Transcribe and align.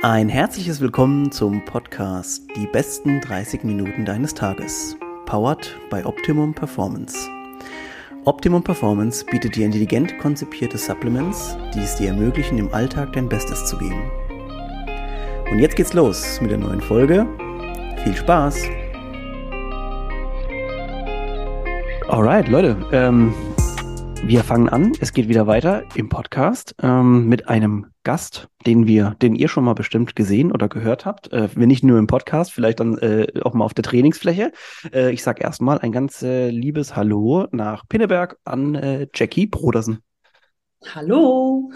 Ein 0.00 0.28
herzliches 0.28 0.80
Willkommen 0.80 1.32
zum 1.32 1.64
Podcast 1.64 2.44
Die 2.54 2.68
besten 2.68 3.20
30 3.20 3.64
Minuten 3.64 4.04
deines 4.04 4.32
Tages. 4.32 4.96
Powered 5.26 5.74
by 5.90 6.04
Optimum 6.04 6.54
Performance. 6.54 7.16
Optimum 8.24 8.62
Performance 8.62 9.24
bietet 9.24 9.56
dir 9.56 9.66
intelligent 9.66 10.16
konzipierte 10.20 10.78
Supplements, 10.78 11.56
die 11.74 11.80
es 11.80 11.96
dir 11.96 12.10
ermöglichen, 12.10 12.58
im 12.58 12.72
Alltag 12.72 13.12
dein 13.14 13.28
Bestes 13.28 13.66
zu 13.66 13.76
geben. 13.76 14.08
Und 15.50 15.58
jetzt 15.58 15.74
geht's 15.74 15.94
los 15.94 16.40
mit 16.40 16.52
der 16.52 16.58
neuen 16.58 16.80
Folge. 16.80 17.26
Viel 18.04 18.14
Spaß! 18.14 18.56
Alright, 22.06 22.46
Leute, 22.46 22.76
ähm, 22.92 23.34
wir 24.22 24.44
fangen 24.44 24.68
an. 24.68 24.92
Es 25.00 25.12
geht 25.12 25.28
wieder 25.28 25.48
weiter 25.48 25.82
im 25.96 26.08
Podcast 26.08 26.76
ähm, 26.84 27.26
mit 27.28 27.48
einem 27.48 27.86
Gast, 28.08 28.48
den 28.64 28.86
wir, 28.86 29.16
den 29.20 29.34
ihr 29.34 29.48
schon 29.48 29.64
mal 29.64 29.74
bestimmt 29.74 30.16
gesehen 30.16 30.50
oder 30.50 30.70
gehört 30.70 31.04
habt. 31.04 31.30
Äh, 31.30 31.50
wenn 31.54 31.68
nicht 31.68 31.84
nur 31.84 31.98
im 31.98 32.06
Podcast, 32.06 32.50
vielleicht 32.54 32.80
dann 32.80 32.96
äh, 32.96 33.26
auch 33.42 33.52
mal 33.52 33.66
auf 33.66 33.74
der 33.74 33.84
Trainingsfläche. 33.84 34.50
Äh, 34.94 35.12
ich 35.12 35.22
sage 35.22 35.42
erstmal 35.42 35.80
ein 35.80 35.92
ganz 35.92 36.22
äh, 36.22 36.48
liebes 36.48 36.96
Hallo 36.96 37.48
nach 37.50 37.86
Pinneberg 37.86 38.38
an 38.44 38.74
äh, 38.76 39.08
Jackie 39.14 39.46
Brodersen. 39.46 39.98
Hallo. 40.94 41.70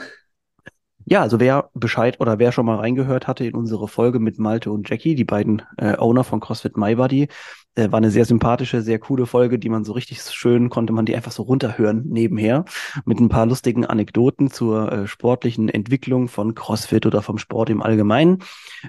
Ja, 1.12 1.20
also 1.20 1.40
wer 1.40 1.68
Bescheid 1.74 2.18
oder 2.20 2.38
wer 2.38 2.52
schon 2.52 2.64
mal 2.64 2.78
reingehört 2.78 3.28
hatte 3.28 3.44
in 3.44 3.54
unsere 3.54 3.86
Folge 3.86 4.18
mit 4.18 4.38
Malte 4.38 4.72
und 4.72 4.88
Jackie, 4.88 5.14
die 5.14 5.26
beiden 5.26 5.60
äh, 5.76 5.94
Owner 5.98 6.24
von 6.24 6.40
CrossFit 6.40 6.78
MyBody, 6.78 7.28
äh, 7.74 7.90
war 7.90 7.98
eine 7.98 8.10
sehr 8.10 8.24
sympathische, 8.24 8.82
sehr 8.82 8.98
coole 8.98 9.26
Folge, 9.26 9.58
die 9.58 9.68
man 9.68 9.84
so 9.84 9.92
richtig 9.92 10.22
schön 10.22 10.68
konnte 10.68 10.92
man 10.92 11.06
die 11.06 11.16
einfach 11.16 11.32
so 11.32 11.42
runterhören 11.42 12.04
nebenher 12.06 12.64
mit 13.06 13.18
ein 13.18 13.28
paar 13.28 13.46
lustigen 13.46 13.86
Anekdoten 13.86 14.50
zur 14.50 14.92
äh, 14.92 15.06
sportlichen 15.06 15.68
Entwicklung 15.68 16.28
von 16.28 16.54
CrossFit 16.54 17.06
oder 17.06 17.22
vom 17.22 17.38
Sport 17.38 17.70
im 17.70 17.82
Allgemeinen. 17.82 18.40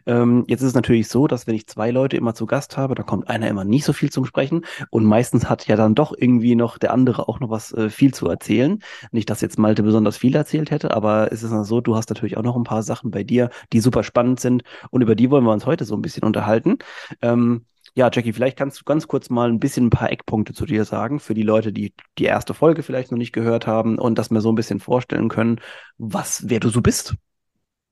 Ähm, 0.05 0.43
jetzt 0.47 0.61
ist 0.61 0.69
es 0.69 0.73
natürlich 0.75 1.07
so, 1.07 1.27
dass 1.27 1.47
wenn 1.47 1.55
ich 1.55 1.67
zwei 1.67 1.91
Leute 1.91 2.17
immer 2.17 2.35
zu 2.35 2.45
Gast 2.45 2.75
habe, 2.77 2.95
da 2.95 3.03
kommt 3.03 3.29
einer 3.29 3.47
immer 3.47 3.63
nicht 3.63 3.85
so 3.85 3.93
viel 3.93 4.11
zum 4.11 4.25
Sprechen 4.25 4.65
und 4.89 5.05
meistens 5.05 5.49
hat 5.49 5.67
ja 5.67 5.75
dann 5.75 5.95
doch 5.95 6.13
irgendwie 6.17 6.55
noch 6.55 6.77
der 6.77 6.93
andere 6.93 7.29
auch 7.29 7.39
noch 7.39 7.49
was 7.49 7.73
äh, 7.73 7.89
viel 7.89 8.13
zu 8.13 8.27
erzählen. 8.27 8.79
Nicht, 9.11 9.29
dass 9.29 9.41
jetzt 9.41 9.57
Malte 9.57 9.83
besonders 9.83 10.17
viel 10.17 10.35
erzählt 10.35 10.71
hätte, 10.71 10.93
aber 10.93 11.31
es 11.31 11.43
ist 11.43 11.53
so, 11.53 11.79
du 11.79 11.95
hast 11.95 12.09
natürlich 12.13 12.37
auch 12.37 12.43
noch 12.43 12.55
ein 12.55 12.63
paar 12.63 12.83
Sachen 12.83 13.11
bei 13.11 13.23
dir, 13.23 13.49
die 13.71 13.79
super 13.79 14.03
spannend 14.03 14.39
sind 14.39 14.63
und 14.89 15.01
über 15.01 15.15
die 15.15 15.29
wollen 15.29 15.43
wir 15.43 15.51
uns 15.51 15.65
heute 15.65 15.85
so 15.85 15.95
ein 15.95 16.01
bisschen 16.01 16.23
unterhalten. 16.23 16.77
Ähm, 17.21 17.65
ja, 17.95 18.09
Jackie, 18.11 18.33
vielleicht 18.33 18.57
kannst 18.57 18.79
du 18.79 18.85
ganz 18.85 19.07
kurz 19.07 19.29
mal 19.29 19.49
ein 19.49 19.59
bisschen 19.59 19.87
ein 19.87 19.91
paar 19.91 20.11
Eckpunkte 20.11 20.53
zu 20.53 20.65
dir 20.65 20.83
sagen, 20.83 21.19
für 21.19 21.35
die 21.35 21.43
Leute, 21.43 21.71
die 21.71 21.93
die 22.17 22.25
erste 22.25 22.55
Folge 22.55 22.81
vielleicht 22.81 23.11
noch 23.11 23.19
nicht 23.19 23.33
gehört 23.33 23.67
haben 23.67 23.99
und 23.99 24.17
dass 24.17 24.31
wir 24.31 24.41
so 24.41 24.51
ein 24.51 24.55
bisschen 24.55 24.79
vorstellen 24.79 25.29
können, 25.29 25.59
was, 25.97 26.49
wer 26.49 26.59
du 26.59 26.69
so 26.69 26.81
bist. 26.81 27.15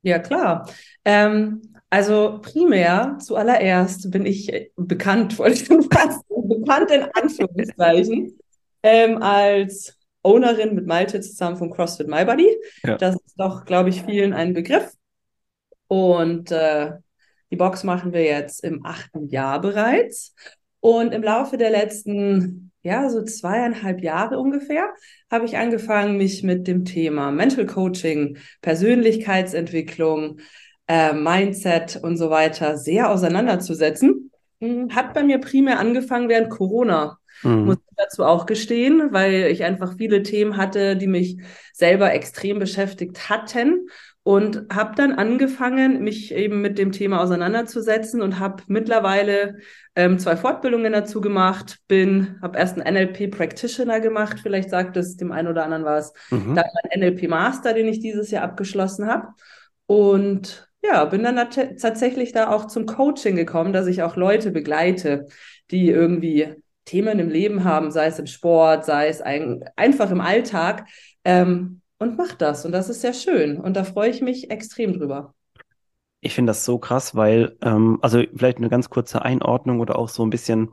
Ja, 0.02 0.18
klar. 0.18 0.68
Ähm, 1.06 1.62
also 1.92 2.40
primär, 2.42 3.18
zuallererst 3.20 4.10
bin 4.10 4.26
ich 4.26 4.72
bekannt, 4.76 5.38
wollte 5.38 5.62
ich 5.62 5.66
schon 5.66 5.84
fast, 5.84 6.24
bekannt 6.30 6.90
in 6.90 7.06
Anführungszeichen, 7.14 8.40
ähm, 8.82 9.22
als 9.22 9.98
Ownerin 10.24 10.76
mit 10.76 10.88
Malte 10.88 11.20
zusammen 11.22 11.58
von 11.58 11.72
CrossFit 11.72 12.08
MyBody. 12.08 12.56
Ja. 12.84 12.98
Das 12.98 13.16
ist 13.16 13.40
doch, 13.40 13.66
glaube 13.66 13.90
ich, 13.90 14.04
vielen 14.04 14.34
ein 14.34 14.54
Begriff. 14.54 14.92
Und 15.88 16.52
äh, 16.52 16.92
die 17.50 17.58
Box 17.58 17.84
machen 17.84 18.14
wir 18.14 18.24
jetzt 18.24 18.64
im 18.64 18.86
achten 18.86 19.28
Jahr 19.28 19.60
bereits. 19.60 20.34
Und 20.80 21.14
im 21.14 21.22
Laufe 21.22 21.58
der 21.58 21.70
letzten, 21.70 22.72
ja, 22.82 23.10
so 23.10 23.24
zweieinhalb 23.24 24.02
Jahre 24.02 24.40
ungefähr, 24.40 24.90
habe 25.30 25.46
ich 25.46 25.58
angefangen, 25.58 26.18
mich 26.18 26.44
mit 26.44 26.68
dem 26.68 26.86
Thema 26.86 27.32
Mental 27.32 27.66
Coaching, 27.66 28.38
Persönlichkeitsentwicklung, 28.62 30.40
äh, 30.88 31.14
Mindset 31.14 32.00
und 32.02 32.18
so 32.18 32.30
weiter 32.30 32.78
sehr 32.78 33.10
auseinanderzusetzen. 33.10 34.32
Hm, 34.60 34.96
hat 34.96 35.14
bei 35.14 35.24
mir 35.24 35.40
primär 35.40 35.80
angefangen 35.80 36.30
während 36.30 36.50
Corona. 36.50 37.18
Mhm. 37.44 37.66
Muss 37.66 37.78
ich 37.78 37.96
dazu 37.98 38.24
auch 38.24 38.46
gestehen, 38.46 39.10
weil 39.12 39.48
ich 39.48 39.64
einfach 39.64 39.98
viele 39.98 40.24
Themen 40.24 40.58
hatte, 40.58 40.96
die 40.96 41.08
mich 41.08 41.38
selber 41.74 42.14
extrem 42.14 42.60
beschäftigt 42.60 43.30
hatten 43.30 43.88
und 44.24 44.68
habe 44.72 44.96
dann 44.96 45.14
angefangen, 45.14 46.04
mich 46.04 46.34
eben 46.34 46.62
mit 46.62 46.78
dem 46.78 46.92
Thema 46.92 47.22
auseinanderzusetzen 47.22 48.22
und 48.22 48.40
habe 48.40 48.62
mittlerweile 48.68 49.58
ähm, 49.96 50.20
zwei 50.20 50.38
Fortbildungen 50.38 50.94
dazu 50.94 51.22
gemacht, 51.22 51.80
bin, 51.88 52.38
habe 52.42 52.60
erst 52.60 52.80
einen 52.80 52.94
NLP 52.94 53.32
Practitioner 53.32 54.00
gemacht, 54.00 54.40
vielleicht 54.42 54.70
sagt 54.70 54.96
es 54.96 55.18
dem 55.18 55.32
einen 55.32 55.48
oder 55.48 55.64
anderen 55.64 55.86
was, 55.86 56.14
mhm. 56.30 56.54
dann 56.54 56.66
einen 56.92 57.02
NLP 57.02 57.30
Master, 57.30 57.74
den 57.74 57.88
ich 57.88 58.00
dieses 58.00 58.30
Jahr 58.30 58.44
abgeschlossen 58.44 59.08
habe 59.08 59.30
und 59.88 60.68
ja, 60.84 61.06
bin 61.06 61.24
dann 61.24 61.36
tatsächlich 61.36 62.32
da 62.32 62.50
auch 62.50 62.66
zum 62.66 62.86
Coaching 62.86 63.36
gekommen, 63.36 63.72
dass 63.74 63.88
ich 63.88 64.02
auch 64.02 64.16
Leute 64.16 64.52
begleite, 64.52 65.28
die 65.70 65.90
irgendwie 65.90 66.56
Themen 66.92 67.20
im 67.20 67.30
Leben 67.30 67.64
haben, 67.64 67.90
sei 67.90 68.08
es 68.08 68.20
im 68.20 68.28
Sport, 68.28 68.84
sei 68.84 69.08
es 69.08 69.22
ein, 69.22 69.64
einfach 69.78 70.12
im 70.12 70.20
Alltag. 70.20 70.88
Ähm, 71.24 71.82
und 72.00 72.18
macht 72.18 72.42
das. 72.42 72.66
Und 72.66 72.72
das 72.72 72.90
ist 72.90 73.02
sehr 73.02 73.14
schön. 73.14 73.60
Und 73.60 73.76
da 73.76 73.84
freue 73.84 74.10
ich 74.10 74.22
mich 74.22 74.50
extrem 74.50 74.94
drüber. 74.94 75.36
Ich 76.20 76.34
finde 76.34 76.50
das 76.50 76.66
so 76.66 76.80
krass, 76.80 77.16
weil, 77.16 77.56
ähm, 77.62 78.00
also 78.02 78.24
vielleicht 78.36 78.58
eine 78.58 78.70
ganz 78.70 78.90
kurze 78.90 79.22
Einordnung 79.22 79.80
oder 79.80 79.98
auch 79.98 80.10
so 80.10 80.26
ein 80.26 80.32
bisschen 80.32 80.72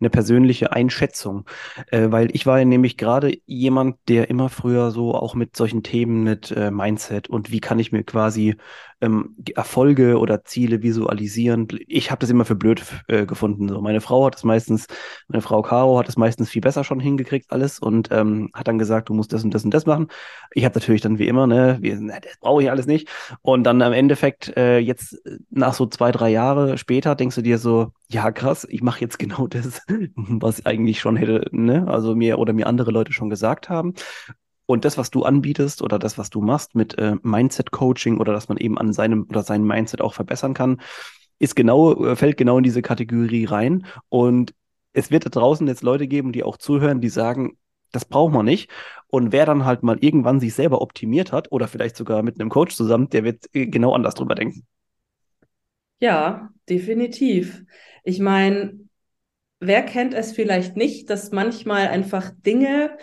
eine 0.00 0.10
persönliche 0.10 0.72
Einschätzung, 0.72 1.48
äh, 1.90 2.10
weil 2.10 2.34
ich 2.34 2.46
war 2.46 2.58
ja 2.58 2.64
nämlich 2.64 2.96
gerade 2.96 3.38
jemand, 3.46 3.96
der 4.08 4.28
immer 4.28 4.48
früher 4.48 4.90
so 4.90 5.14
auch 5.14 5.34
mit 5.34 5.56
solchen 5.56 5.82
Themen 5.82 6.24
mit 6.24 6.50
äh, 6.50 6.70
Mindset 6.70 7.28
und 7.28 7.50
wie 7.50 7.60
kann 7.60 7.78
ich 7.78 7.92
mir 7.92 8.02
quasi 8.02 8.56
ähm, 9.00 9.36
Erfolge 9.54 10.18
oder 10.18 10.44
Ziele 10.44 10.82
visualisieren. 10.82 11.68
Ich 11.86 12.10
habe 12.10 12.20
das 12.20 12.30
immer 12.30 12.44
für 12.44 12.56
blöd 12.56 12.82
äh, 13.08 13.26
gefunden. 13.26 13.68
So, 13.68 13.80
meine 13.80 14.00
Frau 14.00 14.26
hat 14.26 14.36
es 14.36 14.44
meistens, 14.44 14.86
meine 15.28 15.42
Frau 15.42 15.62
Caro 15.62 15.98
hat 15.98 16.08
es 16.08 16.16
meistens 16.16 16.48
viel 16.50 16.62
besser 16.62 16.84
schon 16.84 17.00
hingekriegt 17.00 17.50
alles 17.50 17.78
und 17.78 18.08
ähm, 18.12 18.50
hat 18.54 18.68
dann 18.68 18.78
gesagt, 18.78 19.08
du 19.08 19.14
musst 19.14 19.32
das 19.32 19.44
und 19.44 19.52
das 19.54 19.64
und 19.64 19.72
das 19.74 19.86
machen. 19.86 20.08
Ich 20.52 20.64
habe 20.64 20.78
natürlich 20.78 21.02
dann 21.02 21.18
wie 21.18 21.28
immer, 21.28 21.46
ne, 21.46 21.78
wie, 21.80 21.94
na, 21.94 22.20
das 22.20 22.38
brauche 22.40 22.62
ich 22.62 22.70
alles 22.70 22.86
nicht. 22.86 23.08
Und 23.42 23.64
dann 23.64 23.82
am 23.82 23.92
Endeffekt 23.92 24.56
äh, 24.56 24.78
jetzt 24.78 25.20
nach 25.50 25.74
so 25.74 25.86
zwei 25.86 26.12
drei 26.12 26.30
Jahre 26.30 26.78
später 26.78 27.14
denkst 27.14 27.36
du 27.36 27.42
dir 27.42 27.58
so, 27.58 27.92
ja 28.08 28.30
krass, 28.30 28.66
ich 28.68 28.82
mache 28.82 29.00
jetzt 29.00 29.18
genau 29.18 29.46
das, 29.46 29.82
was 30.16 30.60
ich 30.60 30.66
eigentlich 30.66 31.00
schon 31.00 31.16
hätte, 31.16 31.46
ne, 31.52 31.86
also 31.88 32.14
mir 32.14 32.38
oder 32.38 32.52
mir 32.52 32.66
andere 32.66 32.90
Leute 32.90 33.12
schon 33.12 33.30
gesagt 33.30 33.68
haben. 33.68 33.94
Und 34.66 34.84
das, 34.84 34.98
was 34.98 35.10
du 35.10 35.22
anbietest 35.22 35.80
oder 35.82 35.98
das, 35.98 36.18
was 36.18 36.30
du 36.30 36.40
machst 36.40 36.74
mit 36.74 36.98
äh, 36.98 37.14
Mindset-Coaching 37.22 38.18
oder 38.18 38.32
dass 38.32 38.48
man 38.48 38.58
eben 38.58 38.78
an 38.78 38.92
seinem 38.92 39.26
oder 39.28 39.42
seinem 39.42 39.66
Mindset 39.66 40.00
auch 40.00 40.14
verbessern 40.14 40.54
kann, 40.54 40.80
ist 41.38 41.54
genau, 41.54 42.04
äh, 42.04 42.16
fällt 42.16 42.36
genau 42.36 42.58
in 42.58 42.64
diese 42.64 42.82
Kategorie 42.82 43.44
rein. 43.44 43.86
Und 44.08 44.54
es 44.92 45.10
wird 45.10 45.26
da 45.26 45.30
draußen 45.30 45.66
jetzt 45.68 45.82
Leute 45.82 46.08
geben, 46.08 46.32
die 46.32 46.42
auch 46.42 46.56
zuhören, 46.56 47.00
die 47.00 47.08
sagen, 47.08 47.56
das 47.92 48.04
braucht 48.04 48.32
man 48.32 48.44
nicht. 48.44 48.70
Und 49.08 49.32
wer 49.32 49.46
dann 49.46 49.64
halt 49.64 49.82
mal 49.82 49.98
irgendwann 50.00 50.40
sich 50.40 50.54
selber 50.54 50.80
optimiert 50.80 51.32
hat 51.32 51.52
oder 51.52 51.68
vielleicht 51.68 51.96
sogar 51.96 52.22
mit 52.22 52.40
einem 52.40 52.50
Coach 52.50 52.74
zusammen, 52.74 53.08
der 53.10 53.24
wird 53.24 53.46
äh, 53.52 53.66
genau 53.66 53.94
anders 53.94 54.14
drüber 54.14 54.34
denken. 54.34 54.66
Ja, 56.00 56.50
definitiv. 56.68 57.62
Ich 58.04 58.18
meine, 58.18 58.80
wer 59.60 59.82
kennt 59.82 60.12
es 60.12 60.32
vielleicht 60.32 60.76
nicht, 60.76 61.08
dass 61.08 61.30
manchmal 61.30 61.88
einfach 61.88 62.30
Dinge 62.44 62.96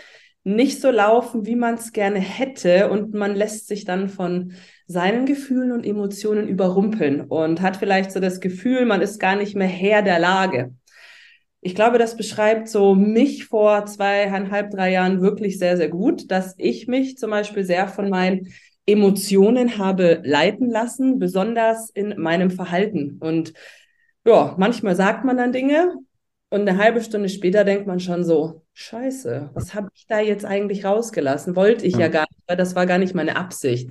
nicht 0.43 0.81
so 0.81 0.91
laufen, 0.91 1.45
wie 1.45 1.55
man 1.55 1.75
es 1.75 1.93
gerne 1.93 2.19
hätte 2.19 2.89
und 2.89 3.13
man 3.13 3.35
lässt 3.35 3.67
sich 3.67 3.85
dann 3.85 4.09
von 4.09 4.53
seinen 4.87 5.25
Gefühlen 5.25 5.71
und 5.71 5.85
Emotionen 5.85 6.47
überrumpeln 6.47 7.21
und 7.21 7.61
hat 7.61 7.77
vielleicht 7.77 8.11
so 8.11 8.19
das 8.19 8.41
Gefühl, 8.41 8.85
man 8.85 9.01
ist 9.01 9.19
gar 9.19 9.35
nicht 9.35 9.55
mehr 9.55 9.67
Herr 9.67 10.01
der 10.01 10.19
Lage. 10.19 10.73
Ich 11.61 11.75
glaube, 11.75 11.97
das 11.97 12.17
beschreibt 12.17 12.67
so 12.67 12.93
mich 12.93 13.45
vor 13.45 13.85
zweieinhalb, 13.85 14.69
drei 14.71 14.91
Jahren 14.91 15.21
wirklich 15.21 15.57
sehr, 15.57 15.77
sehr 15.77 15.87
gut, 15.87 16.29
dass 16.29 16.55
ich 16.57 16.87
mich 16.87 17.17
zum 17.17 17.29
Beispiel 17.29 17.63
sehr 17.63 17.87
von 17.87 18.09
meinen 18.09 18.53
Emotionen 18.85 19.77
habe 19.77 20.21
leiten 20.25 20.69
lassen, 20.69 21.19
besonders 21.19 21.89
in 21.89 22.15
meinem 22.19 22.51
Verhalten. 22.51 23.17
Und 23.21 23.53
ja, 24.25 24.55
manchmal 24.57 24.95
sagt 24.97 25.23
man 25.23 25.37
dann 25.37 25.53
Dinge 25.53 25.93
und 26.49 26.67
eine 26.67 26.77
halbe 26.77 27.01
Stunde 27.01 27.29
später 27.29 27.63
denkt 27.63 27.87
man 27.87 28.01
schon 28.01 28.25
so, 28.25 28.62
scheiße, 28.73 29.51
was 29.53 29.73
habe 29.73 29.89
ich 29.93 30.05
da 30.07 30.19
jetzt 30.19 30.45
eigentlich 30.45 30.85
rausgelassen? 30.85 31.55
Wollte 31.55 31.85
ich 31.85 31.93
ja, 31.93 32.01
ja 32.01 32.07
gar 32.07 32.27
nicht, 32.29 32.41
weil 32.47 32.57
das 32.57 32.75
war 32.75 32.85
gar 32.85 32.97
nicht 32.97 33.15
meine 33.15 33.35
Absicht. 33.35 33.89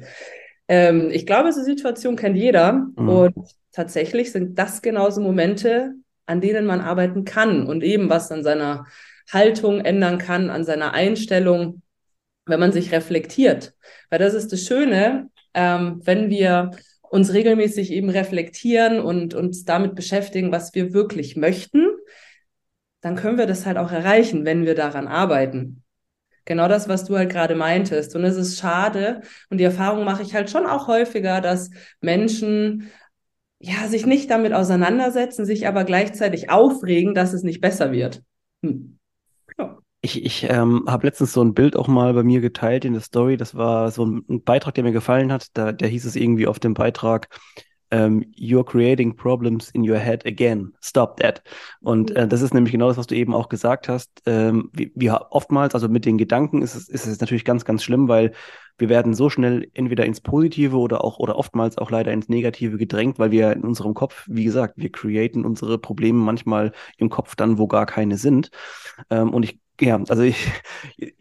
Ähm, 0.69 1.11
ich 1.11 1.27
glaube, 1.27 1.49
diese 1.49 1.65
Situation 1.65 2.17
kennt 2.17 2.37
jeder. 2.37 2.73
Mhm. 2.97 3.09
Und 3.09 3.35
tatsächlich 3.73 4.33
sind 4.33 4.59
das 4.59 4.83
genauso 4.83 5.21
Momente, 5.21 5.95
an 6.27 6.41
denen 6.41 6.67
man 6.67 6.81
arbeiten 6.81 7.25
kann 7.25 7.67
und 7.67 7.83
eben 7.83 8.09
was 8.09 8.31
an 8.31 8.43
seiner 8.43 8.87
Haltung 9.31 9.81
ändern 9.81 10.19
kann, 10.19 10.51
an 10.51 10.65
seiner 10.65 10.93
Einstellung, 10.93 11.83
wenn 12.47 12.61
man 12.61 12.73
sich 12.73 12.93
reflektiert. 12.93 13.75
Weil 14.11 14.19
das 14.19 14.35
ist 14.35 14.53
das 14.53 14.63
Schöne, 14.63 15.31
ähm, 15.55 16.01
wenn 16.05 16.31
wir 16.31 16.73
uns 17.03 17.33
regelmäßig 17.33 17.93
eben 17.93 18.09
reflektieren 18.09 19.01
und 19.01 19.35
uns 19.35 19.65
damit 19.65 19.95
beschäftigen, 19.95 20.51
was 20.51 20.75
wir 20.75 20.95
wirklich 20.95 21.37
möchten, 21.37 21.87
dann 23.03 23.17
können 23.17 23.37
wir 23.37 23.47
das 23.47 23.67
halt 23.67 23.77
auch 23.77 23.93
erreichen, 23.93 24.47
wenn 24.47 24.65
wir 24.65 24.75
daran 24.75 25.07
arbeiten. 25.07 25.83
Genau 26.45 26.67
das, 26.67 26.89
was 26.89 27.05
du 27.05 27.17
halt 27.17 27.31
gerade 27.31 27.55
meintest. 27.55 28.17
Und 28.17 28.25
es 28.25 28.37
ist 28.37 28.59
schade, 28.59 29.21
und 29.51 29.59
die 29.59 29.65
Erfahrung 29.65 30.05
mache 30.05 30.23
ich 30.23 30.35
halt 30.35 30.51
schon 30.51 30.67
auch 30.67 30.89
häufiger, 30.89 31.41
dass 31.41 31.71
Menschen 32.01 32.91
ja, 33.63 33.87
sich 33.87 34.07
nicht 34.07 34.29
damit 34.29 34.53
auseinandersetzen, 34.53 35.47
sich 35.47 35.69
aber 35.69 35.85
gleichzeitig 35.85 36.51
aufregen, 36.51 37.15
dass 37.15 37.33
es 37.33 37.45
nicht 37.45 37.61
besser 37.61 37.93
wird. 37.93 38.23
Hm. 38.65 38.99
Ja. 39.57 39.79
Ich, 40.01 40.25
ich 40.25 40.51
ähm, 40.51 40.85
habe 40.89 41.07
letztens 41.07 41.33
so 41.33 41.45
ein 41.45 41.55
Bild 41.55 41.77
auch 41.77 41.87
mal 41.87 42.13
bei 42.13 42.25
mir 42.25 42.41
geteilt 42.41 42.85
in 42.85 42.93
der 42.93 43.03
Story. 43.03 43.37
Das 43.37 43.55
war 43.55 43.93
so 43.93 44.05
ein, 44.05 44.43
Beitrag, 44.43 44.75
der 44.75 44.83
mir 44.83 44.91
gefallen 44.91 45.31
hat. 45.31 45.47
Da, 45.57 45.71
der 45.71 45.87
hieß 45.87 46.05
es 46.07 46.17
irgendwie 46.17 46.49
auf 46.49 46.59
dem 46.59 46.75
Beitrag, 46.75 47.29
ähm, 47.93 48.25
You're 48.35 48.65
creating 48.65 49.15
problems 49.15 49.71
in 49.71 49.89
your 49.89 49.99
head 49.99 50.27
again. 50.27 50.73
Stop 50.81 51.19
that. 51.19 51.43
Und 51.81 52.11
äh, 52.17 52.27
das 52.27 52.41
ist 52.41 52.55
nämlich 52.55 52.73
genau 52.73 52.89
das, 52.89 52.97
was 52.97 53.07
du 53.07 53.15
eben 53.15 53.35
auch 53.35 53.49
gesagt 53.49 53.89
hast. 53.89 54.11
Ähm, 54.27 54.71
wie, 54.73 54.91
wie 54.97 55.11
oftmals, 55.11 55.75
also 55.75 55.89
mit 55.89 56.07
den 56.07 56.19
Gedanken 56.19 56.63
ist 56.63 56.75
es, 56.75 56.89
ist 56.89 57.07
es 57.07 57.21
natürlich 57.21 57.45
ganz, 57.45 57.65
ganz 57.65 57.85
schlimm, 57.85 58.09
weil 58.09 58.33
wir 58.79 58.89
werden 58.89 59.15
so 59.15 59.29
schnell 59.29 59.69
entweder 59.75 60.07
ins 60.07 60.23
Positive 60.23 60.77
oder 60.77 61.05
auch 61.05 61.19
oder 61.19 61.37
oftmals 61.37 61.77
auch 61.77 61.91
leider 61.91 62.13
ins 62.13 62.29
Negative 62.31 62.79
gedrängt, 62.79 63.19
weil 63.19 63.31
wir 63.31 63.53
in 63.53 63.63
unserem 63.63 63.93
Kopf, 63.93 64.25
wie 64.27 64.45
gesagt, 64.45 64.75
wir 64.79 64.91
createn 64.91 65.45
unsere 65.45 65.79
Probleme 65.79 66.19
manchmal 66.19 66.73
im 66.97 67.11
Kopf 67.11 67.37
dann, 67.37 67.59
wo 67.59 67.67
gar 67.67 67.85
keine 67.85 68.17
sind. 68.17 68.51
Ähm, 69.11 69.35
und 69.35 69.45
ich 69.45 69.61
ja, 69.81 70.01
also 70.09 70.23
ich, 70.23 70.37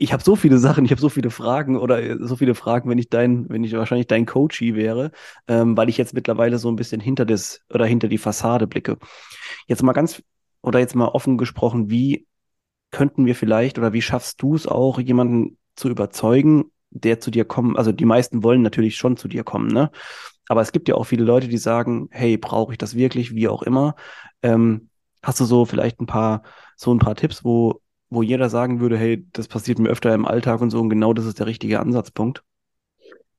ich 0.01 0.13
habe 0.13 0.24
so 0.24 0.36
viele 0.36 0.57
Sachen, 0.57 0.83
ich 0.83 0.89
habe 0.89 1.00
so 1.00 1.09
viele 1.09 1.30
Fragen 1.30 1.77
oder 1.77 2.25
so 2.25 2.36
viele 2.36 2.56
Fragen, 2.56 2.89
wenn 2.89 2.98
ich 2.98 3.09
dein, 3.09 3.48
wenn 3.50 3.63
ich 3.63 3.74
wahrscheinlich 3.74 4.07
dein 4.07 4.25
Coachie 4.25 4.74
wäre, 4.74 5.12
ähm, 5.48 5.77
weil 5.77 5.89
ich 5.89 5.98
jetzt 5.98 6.15
mittlerweile 6.15 6.57
so 6.57 6.69
ein 6.69 6.75
bisschen 6.75 7.00
hinter 7.00 7.24
das 7.24 7.62
oder 7.69 7.86
hinter 7.86 8.07
die 8.07 8.18
Fassade 8.18 8.65
blicke. 8.65 8.98
Jetzt 9.68 9.83
mal 9.83 9.94
ganz 9.94 10.24
oder 10.63 10.80
jetzt 10.80 10.95
mal 10.95 11.07
offen 11.07 11.38
gesprochen, 11.38 11.92
wie 11.92 12.25
könnten 12.89 13.27
wir 13.27 13.36
vielleicht 13.36 13.77
oder 13.77 13.94
wie 13.94 14.01
schaffst 14.01 14.42
du 14.42 14.56
es 14.56 14.65
auch, 14.65 15.00
jemanden 15.00 15.57
zu 15.75 15.88
überzeugen, 15.88 16.71
der 16.89 17.19
zu 17.19 17.30
dir 17.30 17.45
kommen, 17.45 17.77
also 17.77 17.92
die 17.92 18.06
meisten 18.06 18.44
wollen 18.44 18.63
natürlich 18.63 18.95
schon 18.95 19.18
zu 19.18 19.27
dir 19.27 19.44
kommen, 19.44 19.68
ne? 19.68 19.92
Aber 20.47 20.62
es 20.62 20.71
gibt 20.71 20.89
ja 20.89 20.95
auch 20.95 21.06
viele 21.06 21.24
Leute, 21.24 21.47
die 21.47 21.57
sagen, 21.57 22.09
hey, 22.12 22.38
brauche 22.38 22.74
ich 22.74 22.80
das 22.80 22.95
wirklich, 22.95 23.36
wie 23.36 23.47
auch 23.47 23.62
immer. 23.62 23.95
Ähm, 24.42 24.89
hast 25.21 25.39
du 25.39 25.45
so 25.45 25.65
vielleicht 25.65 26.01
ein 26.01 26.07
paar, 26.07 26.42
so 26.75 26.92
ein 26.92 27.00
paar 27.00 27.15
Tipps, 27.15 27.45
wo, 27.45 27.81
wo 28.12 28.22
jeder 28.22 28.50
sagen 28.50 28.80
würde, 28.80 28.98
hey, 28.98 29.25
das 29.34 29.48
passiert 29.48 29.80
mir 29.80 29.90
öfter 29.90 30.13
im 30.13 30.25
Alltag 30.25 30.62
und 30.62 30.69
so 30.69 30.80
und 30.80 30.90
genau 30.90 31.13
das 31.13 31.25
ist 31.25 31.40
der 31.40 31.48
richtige 31.48 31.80
Ansatzpunkt? 31.80 32.44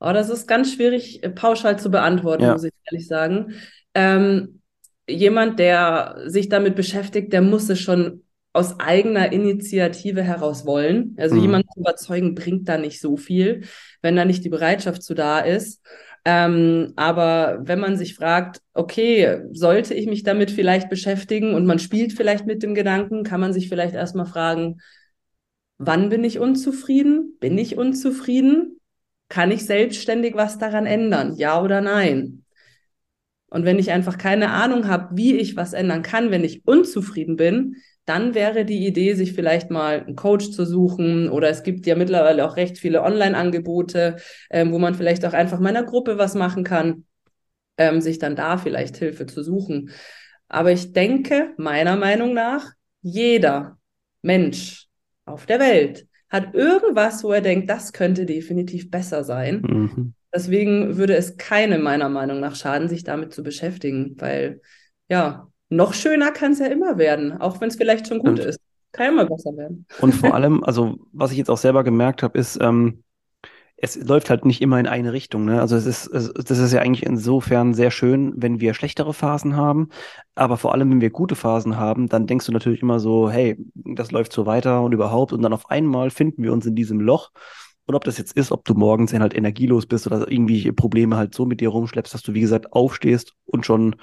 Oh, 0.01 0.13
das 0.13 0.31
ist 0.31 0.49
ganz 0.49 0.73
schwierig 0.73 1.23
äh, 1.23 1.31
pauschal 1.31 1.79
zu 1.79 1.91
beantworten, 1.91 2.43
ja. 2.43 2.53
muss 2.53 2.65
ich 2.65 2.73
ehrlich 2.91 3.07
sagen. 3.07 3.53
Ähm, 3.95 4.61
jemand, 5.07 5.61
der 5.61 6.17
sich 6.27 6.49
damit 6.49 6.75
beschäftigt, 6.75 7.33
der 7.33 7.43
muss 7.43 7.69
es 7.69 7.79
schon 7.79 8.25
aus 8.55 8.81
eigener 8.81 9.33
Initiative 9.33 10.23
heraus 10.23 10.67
wollen. 10.67 11.15
Also 11.19 11.37
mhm. 11.37 11.43
jemanden 11.43 11.69
zu 11.73 11.81
überzeugen, 11.81 12.35
bringt 12.35 12.69
da 12.69 12.79
nicht 12.79 13.01
so 13.01 13.17
viel, 13.17 13.65
wenn 14.01 14.17
da 14.17 14.25
nicht 14.25 14.45
die 14.45 14.51
Bereitschaft 14.51 15.03
zu 15.03 15.15
da 15.15 15.39
ist. 15.39 15.83
Ähm, 16.25 16.93
aber 16.97 17.59
wenn 17.63 17.81
man 17.81 17.97
sich 17.97 18.15
fragt, 18.15 18.61
okay, 18.75 19.41
sollte 19.53 19.95
ich 19.95 20.07
mich 20.07 20.23
damit 20.23 20.51
vielleicht 20.51 20.89
beschäftigen 20.89 21.55
und 21.55 21.67
man 21.67 21.81
spielt 21.81 22.13
vielleicht 22.13 22.47
mit 22.47 22.63
dem 22.63 22.75
Gedanken, 22.75 23.25
kann 23.25 23.41
man 23.41 23.53
sich 23.53 23.69
vielleicht 23.69 23.95
erstmal 23.95 24.27
fragen, 24.27 24.81
wann 25.79 26.11
bin 26.11 26.23
ich 26.23 26.39
unzufrieden? 26.39 27.37
Bin 27.41 27.59
ich 27.59 27.77
unzufrieden? 27.77 28.79
Kann 29.29 29.51
ich 29.51 29.67
selbstständig 29.67 30.35
was 30.35 30.59
daran 30.59 30.87
ändern? 30.87 31.35
Ja 31.37 31.61
oder 31.61 31.81
nein? 31.81 32.45
Und 33.49 33.65
wenn 33.65 33.79
ich 33.79 33.91
einfach 33.91 34.17
keine 34.17 34.51
Ahnung 34.51 34.89
habe, 34.89 35.17
wie 35.17 35.37
ich 35.37 35.57
was 35.57 35.73
ändern 35.73 36.03
kann, 36.03 36.31
wenn 36.31 36.45
ich 36.45 36.67
unzufrieden 36.67 37.37
bin, 37.37 37.77
dann 38.05 38.35
wäre 38.35 38.65
die 38.65 38.87
Idee, 38.87 39.15
sich 39.15 39.33
vielleicht 39.33 39.71
mal 39.71 40.01
einen 40.01 40.17
Coach 40.17 40.51
zu 40.51 40.65
suchen 40.67 41.29
oder 41.29 41.49
es 41.49 41.63
gibt 41.63 41.87
ja 41.87 41.95
mittlerweile 41.95 42.45
auch 42.47 42.57
recht 42.57 42.79
viele 42.79 43.03
Online-Angebote, 43.03 44.17
ähm, 44.51 44.73
wo 44.73 44.79
man 44.79 44.95
vielleicht 44.95 45.25
auch 45.25 45.33
einfach 45.33 45.61
meiner 45.61 45.85
Gruppe 45.85 46.19
was 46.19 46.35
machen 46.35 46.65
kann, 46.65 47.05
ähm, 47.79 48.01
sich 48.01 48.19
dann 48.19 48.37
da 48.37 48.59
vielleicht 48.59 48.97
Hilfe 48.97 49.27
zu 49.27 49.43
suchen. 49.43 49.91
Aber 50.49 50.73
ich 50.73 50.93
denke, 50.93 51.55
meiner 51.57 51.97
Meinung 51.97 52.35
nach, 52.35 52.73
jeder 53.03 53.79
Mensch 54.21 54.87
auf 55.25 55.47
der 55.47 55.61
Welt 55.61 56.07
hat 56.29 56.55
irgendwas, 56.55 57.23
wo 57.23 57.33
er 57.33 57.41
denkt, 57.41 57.71
das 57.71 57.93
könnte 57.93 58.27
definitiv 58.27 58.91
besser 58.91 59.23
sein. 59.23 59.63
Mhm. 59.63 60.15
Deswegen 60.35 60.97
würde 60.97 61.15
es 61.15 61.37
keinem 61.37 61.83
meiner 61.83 62.09
Meinung 62.09 62.41
nach 62.41 62.57
schaden, 62.57 62.89
sich 62.89 63.05
damit 63.05 63.35
zu 63.35 63.43
beschäftigen, 63.43 64.17
weil 64.19 64.63
ja, 65.09 65.52
noch 65.73 65.95
schöner 65.95 66.31
kann 66.31 66.53
es 66.53 66.59
ja 66.59 66.67
immer 66.67 66.99
werden, 66.99 67.41
auch 67.41 67.61
wenn 67.61 67.69
es 67.69 67.77
vielleicht 67.77 68.09
schon 68.09 68.19
gut 68.21 68.39
Stimmt. 68.39 68.49
ist. 68.49 68.61
Kann 68.93 69.15
immer 69.15 69.25
besser 69.25 69.57
werden. 69.57 69.87
Und 70.01 70.15
vor 70.15 70.35
allem, 70.35 70.63
also 70.65 70.97
was 71.13 71.33
ich 71.33 71.39
jetzt 71.39 71.51
auch 71.51 71.59
selber 71.59 71.83
gemerkt 71.83 72.23
habe, 72.23 72.39
ist, 72.39 72.59
ähm, 72.61 73.03
es 73.85 73.97
läuft 73.97 74.31
halt 74.31 74.45
nicht 74.45 74.61
immer 74.61 74.79
in 74.79 74.87
eine 74.87 75.13
Richtung. 75.13 75.45
Ne? 75.45 75.61
Also 75.61 75.75
es 75.75 75.87
ist, 75.87 76.07
es, 76.07 76.33
das 76.33 76.59
ist 76.59 76.73
ja 76.73 76.81
eigentlich 76.81 77.05
insofern 77.05 77.75
sehr 77.75 77.91
schön, 77.91 78.33
wenn 78.37 78.61
wir 78.61 78.75
schlechtere 78.75 79.13
Phasen 79.13 79.57
haben. 79.57 79.89
Aber 80.37 80.57
vor 80.57 80.73
allem, 80.73 80.91
wenn 80.91 81.01
wir 81.01 81.11
gute 81.11 81.35
Phasen 81.35 81.77
haben, 81.79 82.09
dann 82.09 82.29
denkst 82.29 82.47
du 82.47 82.53
natürlich 82.53 82.83
immer 82.83 83.01
so, 83.01 83.29
hey, 83.29 83.57
das 83.75 84.13
läuft 84.13 84.33
so 84.33 84.47
weiter 84.47 84.83
und 84.83 84.93
überhaupt. 84.93 85.33
Und 85.33 85.43
dann 85.43 85.53
auf 85.53 85.69
einmal 85.69 86.11
finden 86.11 86.45
wir 86.45 86.53
uns 86.53 86.65
in 86.65 86.77
diesem 86.77 87.01
Loch. 87.01 87.33
Und 87.87 87.97
ob 87.97 88.05
das 88.05 88.19
jetzt 88.19 88.37
ist, 88.37 88.53
ob 88.53 88.65
du 88.65 88.75
morgens 88.75 89.13
halt 89.13 89.35
energielos 89.35 89.87
bist 89.87 90.07
oder 90.07 90.31
irgendwie 90.31 90.71
Probleme 90.71 91.17
halt 91.17 91.35
so 91.35 91.45
mit 91.45 91.61
dir 91.61 91.71
rumschleppst, 91.71 92.15
dass 92.15 92.23
du, 92.23 92.35
wie 92.35 92.41
gesagt, 92.41 92.73
aufstehst 92.73 93.35
und 93.47 93.67
schon 93.67 93.97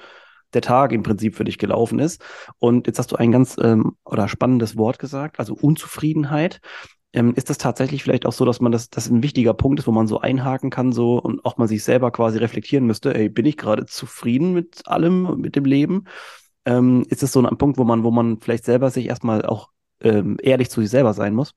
der 0.54 0.62
Tag 0.62 0.92
im 0.92 1.02
Prinzip 1.02 1.34
für 1.36 1.44
dich 1.44 1.58
gelaufen 1.58 1.98
ist. 1.98 2.22
Und 2.58 2.86
jetzt 2.86 2.98
hast 2.98 3.12
du 3.12 3.16
ein 3.16 3.32
ganz 3.32 3.56
ähm, 3.62 3.96
oder 4.04 4.28
spannendes 4.28 4.76
Wort 4.76 4.98
gesagt, 4.98 5.38
also 5.38 5.54
Unzufriedenheit. 5.54 6.60
Ähm, 7.12 7.34
ist 7.34 7.50
das 7.50 7.58
tatsächlich 7.58 8.04
vielleicht 8.04 8.24
auch 8.24 8.32
so, 8.32 8.44
dass 8.44 8.60
man 8.60 8.70
das, 8.70 8.88
das 8.88 9.10
ein 9.10 9.22
wichtiger 9.22 9.52
Punkt 9.52 9.80
ist, 9.80 9.86
wo 9.88 9.92
man 9.92 10.06
so 10.06 10.20
einhaken 10.20 10.70
kann, 10.70 10.92
so 10.92 11.18
und 11.18 11.44
auch 11.44 11.56
mal 11.56 11.66
sich 11.66 11.82
selber 11.82 12.12
quasi 12.12 12.38
reflektieren 12.38 12.86
müsste, 12.86 13.14
ey, 13.14 13.28
bin 13.28 13.46
ich 13.46 13.56
gerade 13.56 13.84
zufrieden 13.86 14.52
mit 14.52 14.86
allem, 14.86 15.40
mit 15.40 15.56
dem 15.56 15.64
Leben? 15.64 16.04
Ähm, 16.64 17.04
ist 17.08 17.22
das 17.22 17.32
so 17.32 17.42
ein 17.44 17.58
Punkt, 17.58 17.78
wo 17.78 17.84
man, 17.84 18.04
wo 18.04 18.12
man 18.12 18.38
vielleicht 18.40 18.64
selber 18.64 18.90
sich 18.90 19.06
erstmal 19.06 19.44
auch 19.44 19.70
ähm, 20.02 20.36
ehrlich 20.40 20.70
zu 20.70 20.80
sich 20.80 20.90
selber 20.90 21.12
sein 21.12 21.34
muss? 21.34 21.52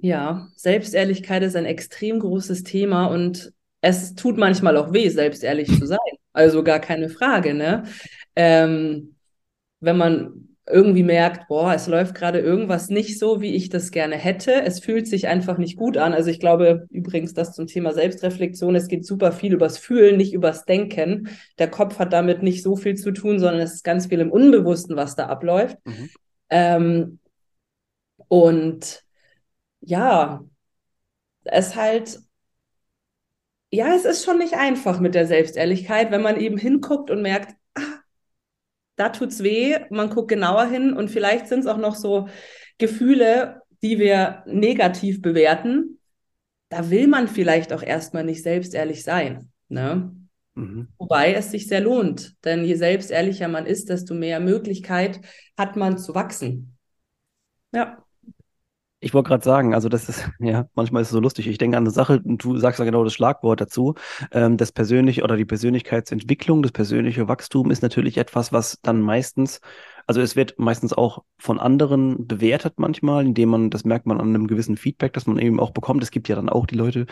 Ja, 0.00 0.48
Selbstehrlichkeit 0.54 1.42
ist 1.42 1.56
ein 1.56 1.64
extrem 1.66 2.20
großes 2.20 2.62
Thema 2.62 3.06
und 3.06 3.52
es 3.80 4.14
tut 4.14 4.36
manchmal 4.36 4.76
auch 4.76 4.92
weh, 4.92 5.08
selbstehrlich 5.08 5.68
zu 5.78 5.86
sein. 5.86 5.98
Also 6.32 6.62
gar 6.62 6.78
keine 6.78 7.08
Frage, 7.08 7.52
ne? 7.52 7.84
Ähm, 8.38 9.16
wenn 9.80 9.96
man 9.96 10.48
irgendwie 10.64 11.02
merkt, 11.02 11.48
boah, 11.48 11.74
es 11.74 11.86
läuft 11.86 12.14
gerade 12.14 12.38
irgendwas 12.38 12.88
nicht 12.88 13.18
so, 13.18 13.40
wie 13.40 13.54
ich 13.54 13.68
das 13.68 13.90
gerne 13.90 14.16
hätte. 14.16 14.52
Es 14.62 14.80
fühlt 14.80 15.08
sich 15.08 15.26
einfach 15.26 15.58
nicht 15.58 15.76
gut 15.76 15.96
an. 15.96 16.12
Also 16.12 16.30
ich 16.30 16.40
glaube 16.40 16.86
übrigens, 16.90 17.34
das 17.34 17.54
zum 17.54 17.66
Thema 17.66 17.92
Selbstreflexion, 17.92 18.76
es 18.76 18.88
geht 18.88 19.04
super 19.04 19.32
viel 19.32 19.54
übers 19.54 19.78
Fühlen, 19.78 20.16
nicht 20.16 20.32
übers 20.32 20.64
Denken. 20.66 21.30
Der 21.58 21.70
Kopf 21.70 21.98
hat 21.98 22.12
damit 22.12 22.42
nicht 22.42 22.62
so 22.62 22.76
viel 22.76 22.94
zu 22.94 23.12
tun, 23.12 23.38
sondern 23.38 23.60
es 23.60 23.74
ist 23.74 23.84
ganz 23.84 24.06
viel 24.06 24.20
im 24.20 24.30
Unbewussten, 24.30 24.96
was 24.96 25.16
da 25.16 25.26
abläuft. 25.26 25.78
Mhm. 25.84 26.10
Ähm, 26.50 27.18
und 28.28 29.04
ja, 29.80 30.44
es 31.44 31.76
halt 31.76 32.20
ja, 33.70 33.94
es 33.94 34.04
ist 34.04 34.24
schon 34.24 34.38
nicht 34.38 34.54
einfach 34.54 34.98
mit 34.98 35.14
der 35.14 35.26
Selbstehrlichkeit, 35.26 36.10
wenn 36.10 36.22
man 36.22 36.40
eben 36.40 36.56
hinguckt 36.56 37.10
und 37.10 37.20
merkt, 37.22 37.57
da 38.98 39.10
tut's 39.10 39.42
weh, 39.42 39.76
man 39.90 40.10
guckt 40.10 40.28
genauer 40.28 40.66
hin 40.66 40.92
und 40.92 41.10
vielleicht 41.10 41.48
sind 41.48 41.60
es 41.60 41.66
auch 41.66 41.76
noch 41.76 41.94
so 41.94 42.28
Gefühle, 42.78 43.62
die 43.82 43.98
wir 43.98 44.42
negativ 44.46 45.22
bewerten. 45.22 45.98
Da 46.68 46.90
will 46.90 47.06
man 47.06 47.28
vielleicht 47.28 47.72
auch 47.72 47.82
erstmal 47.82 48.24
nicht 48.24 48.42
selbstehrlich 48.42 49.04
sein. 49.04 49.50
Ne? 49.68 50.14
Mhm. 50.54 50.88
Wobei 50.98 51.32
es 51.34 51.50
sich 51.50 51.68
sehr 51.68 51.80
lohnt, 51.80 52.36
denn 52.44 52.64
je 52.64 52.74
selbstehrlicher 52.74 53.48
man 53.48 53.66
ist, 53.66 53.88
desto 53.88 54.14
mehr 54.14 54.40
Möglichkeit 54.40 55.20
hat 55.56 55.76
man 55.76 55.98
zu 55.98 56.14
wachsen. 56.14 56.76
Ja. 57.72 58.04
Ich 59.00 59.14
wollte 59.14 59.28
gerade 59.28 59.44
sagen, 59.44 59.74
also 59.74 59.88
das 59.88 60.08
ist, 60.08 60.28
ja, 60.40 60.68
manchmal 60.74 61.02
ist 61.02 61.08
es 61.08 61.12
so 61.12 61.20
lustig. 61.20 61.46
Ich 61.46 61.58
denke 61.58 61.76
an 61.76 61.84
eine 61.84 61.90
Sache, 61.90 62.20
und 62.24 62.42
du 62.42 62.58
sagst 62.58 62.78
ja 62.80 62.84
genau 62.84 63.04
das 63.04 63.14
Schlagwort 63.14 63.60
dazu. 63.60 63.94
Ähm, 64.32 64.56
das 64.56 64.72
persönliche 64.72 65.22
oder 65.22 65.36
die 65.36 65.44
Persönlichkeitsentwicklung, 65.44 66.62
das 66.62 66.72
persönliche 66.72 67.28
Wachstum 67.28 67.70
ist 67.70 67.82
natürlich 67.82 68.18
etwas, 68.18 68.52
was 68.52 68.80
dann 68.82 69.00
meistens, 69.00 69.60
also 70.06 70.20
es 70.20 70.34
wird 70.34 70.58
meistens 70.58 70.92
auch 70.92 71.22
von 71.38 71.60
anderen 71.60 72.26
bewertet 72.26 72.74
manchmal, 72.78 73.24
indem 73.26 73.50
man, 73.50 73.70
das 73.70 73.84
merkt 73.84 74.06
man 74.06 74.20
an 74.20 74.28
einem 74.30 74.48
gewissen 74.48 74.76
Feedback, 74.76 75.12
das 75.12 75.26
man 75.26 75.38
eben 75.38 75.60
auch 75.60 75.70
bekommt. 75.70 76.02
Es 76.02 76.10
gibt 76.10 76.28
ja 76.28 76.34
dann 76.36 76.48
auch 76.48 76.66
die 76.66 76.76
Leute, 76.76 77.06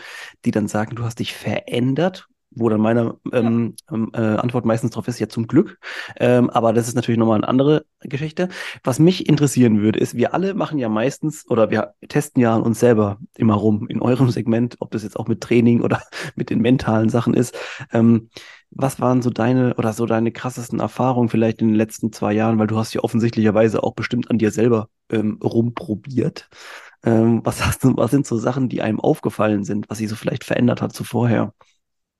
die 0.45 0.51
dann 0.51 0.67
sagen, 0.67 0.95
du 0.95 1.03
hast 1.03 1.19
dich 1.19 1.33
verändert 1.33 2.27
wo 2.59 2.69
dann 2.69 2.81
meine 2.81 3.15
ähm, 3.31 3.75
ähm, 3.91 4.11
äh, 4.13 4.17
Antwort 4.17 4.65
meistens 4.65 4.91
drauf 4.91 5.07
ist, 5.07 5.19
ja 5.19 5.29
zum 5.29 5.47
Glück. 5.47 5.79
Ähm, 6.17 6.49
aber 6.49 6.73
das 6.73 6.87
ist 6.87 6.95
natürlich 6.95 7.19
nochmal 7.19 7.37
eine 7.37 7.47
andere 7.47 7.85
Geschichte. 8.01 8.49
Was 8.83 8.99
mich 8.99 9.27
interessieren 9.27 9.81
würde, 9.81 9.99
ist, 9.99 10.15
wir 10.15 10.33
alle 10.33 10.53
machen 10.53 10.77
ja 10.79 10.89
meistens 10.89 11.49
oder 11.49 11.71
wir 11.71 11.93
testen 12.07 12.41
ja 12.41 12.55
an 12.55 12.63
uns 12.63 12.79
selber 12.79 13.17
immer 13.35 13.55
rum 13.55 13.87
in 13.87 14.01
eurem 14.01 14.29
Segment, 14.29 14.75
ob 14.79 14.91
das 14.91 15.03
jetzt 15.03 15.17
auch 15.17 15.27
mit 15.27 15.41
Training 15.41 15.81
oder 15.81 16.01
mit 16.35 16.49
den 16.49 16.61
mentalen 16.61 17.09
Sachen 17.09 17.33
ist. 17.33 17.57
Ähm, 17.91 18.29
was 18.71 18.99
waren 18.99 19.21
so 19.21 19.29
deine 19.29 19.75
oder 19.75 19.93
so 19.93 20.05
deine 20.05 20.31
krassesten 20.31 20.79
Erfahrungen 20.79 21.29
vielleicht 21.29 21.61
in 21.61 21.69
den 21.69 21.75
letzten 21.75 22.11
zwei 22.11 22.33
Jahren, 22.33 22.59
weil 22.59 22.67
du 22.67 22.77
hast 22.77 22.93
ja 22.93 23.01
offensichtlicherweise 23.01 23.83
auch 23.83 23.93
bestimmt 23.93 24.29
an 24.29 24.37
dir 24.37 24.51
selber 24.51 24.89
ähm, 25.09 25.39
rumprobiert. 25.41 26.49
Ähm, 27.03 27.41
was 27.43 27.65
hast 27.65 27.83
du, 27.83 27.95
was 27.95 28.11
sind 28.11 28.25
so 28.27 28.37
Sachen, 28.37 28.69
die 28.69 28.81
einem 28.81 28.99
aufgefallen 28.99 29.63
sind, 29.63 29.89
was 29.89 29.99
sich 29.99 30.09
so 30.09 30.15
vielleicht 30.15 30.43
verändert 30.43 30.81
hat 30.81 30.93
zu 30.93 31.03
vorher? 31.03 31.53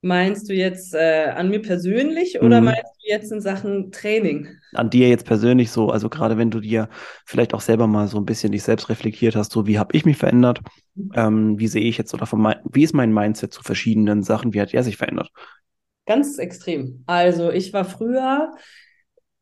Meinst 0.01 0.47
du 0.47 0.53
jetzt 0.53 0.93
äh, 0.93 1.33
an 1.35 1.49
mir 1.49 1.61
persönlich 1.61 2.39
oder 2.39 2.59
mhm. 2.61 2.65
meinst 2.65 2.93
du 3.01 3.11
jetzt 3.11 3.31
in 3.31 3.41
Sachen 3.41 3.91
Training? 3.91 4.47
An 4.73 4.91
dir 4.91 5.09
jetzt 5.09 5.25
persönlich 5.25 5.71
so, 5.71 5.89
also 5.89 6.07
gerade 6.07 6.37
wenn 6.37 6.51
du 6.51 6.59
dir 6.59 6.87
vielleicht 7.25 7.55
auch 7.55 7.61
selber 7.61 7.87
mal 7.87 8.07
so 8.07 8.17
ein 8.17 8.25
bisschen 8.25 8.51
dich 8.51 8.61
selbst 8.61 8.89
reflektiert 8.89 9.35
hast, 9.35 9.51
so 9.51 9.65
wie 9.65 9.79
habe 9.79 9.95
ich 9.95 10.05
mich 10.05 10.17
verändert, 10.17 10.61
mhm. 10.93 11.11
ähm, 11.15 11.59
wie 11.59 11.67
sehe 11.67 11.83
ich 11.83 11.97
jetzt 11.97 12.13
oder 12.13 12.27
mein, 12.37 12.57
wie 12.71 12.83
ist 12.83 12.93
mein 12.93 13.11
Mindset 13.11 13.51
zu 13.51 13.63
verschiedenen 13.63 14.21
Sachen, 14.21 14.53
wie 14.53 14.61
hat 14.61 14.73
er 14.73 14.83
sich 14.83 14.97
verändert? 14.97 15.31
Ganz 16.05 16.37
extrem. 16.37 17.03
Also 17.07 17.51
ich 17.51 17.73
war 17.73 17.83
früher 17.83 18.51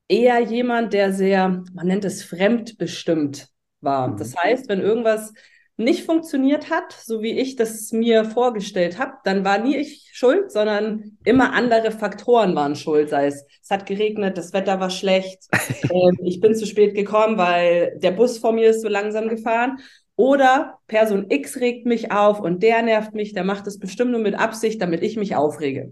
eher 0.08 0.40
jemand, 0.40 0.94
der 0.94 1.12
sehr, 1.12 1.64
man 1.74 1.88
nennt 1.88 2.06
es 2.06 2.24
fremdbestimmt 2.24 3.50
war. 3.82 4.08
Mhm. 4.08 4.18
Das 4.18 4.36
heißt, 4.38 4.70
wenn 4.70 4.80
irgendwas 4.80 5.34
nicht 5.78 6.06
funktioniert 6.06 6.70
hat, 6.70 6.94
so 6.94 7.22
wie 7.22 7.38
ich 7.38 7.58
das 7.58 7.92
mir 7.92 8.24
vorgestellt 8.24 8.98
habe, 8.98 9.14
dann 9.26 9.44
war 9.44 9.58
nie 9.58 9.76
ich 9.76 10.10
schuld, 10.14 10.52
sondern 10.52 11.18
immer 11.26 11.54
andere 11.54 11.92
Faktoren 11.92 12.56
waren 12.56 12.76
schuld. 12.76 13.10
Sei 13.10 13.28
es, 13.28 13.46
es 13.62 13.70
hat 13.70 13.86
geregnet, 13.86 14.38
das 14.38 14.54
Wetter 14.54 14.80
war 14.80 14.90
schlecht, 14.90 15.44
ähm, 15.92 16.18
ich 16.24 16.40
bin 16.40 16.56
zu 16.56 16.66
spät 16.66 16.96
gekommen, 16.96 17.38
weil 17.38 17.98
der 18.00 18.12
Bus 18.12 18.38
vor 18.38 18.54
mir 18.54 18.70
ist 18.70 18.82
so 18.82 18.88
langsam 18.88 19.28
gefahren. 19.28 19.80
Oder 20.18 20.80
Person 20.88 21.26
X 21.30 21.58
regt 21.58 21.86
mich 21.86 22.10
auf 22.10 22.40
und 22.40 22.64
der 22.64 22.82
nervt 22.82 23.14
mich, 23.14 23.34
der 23.34 23.44
macht 23.44 23.68
es 23.68 23.80
bestimmt 23.80 24.12
nur 24.12 24.22
mit 24.22 24.36
Absicht, 24.36 24.82
damit 24.82 25.04
ich 25.04 25.18
mich 25.18 25.36
aufrege. 25.36 25.92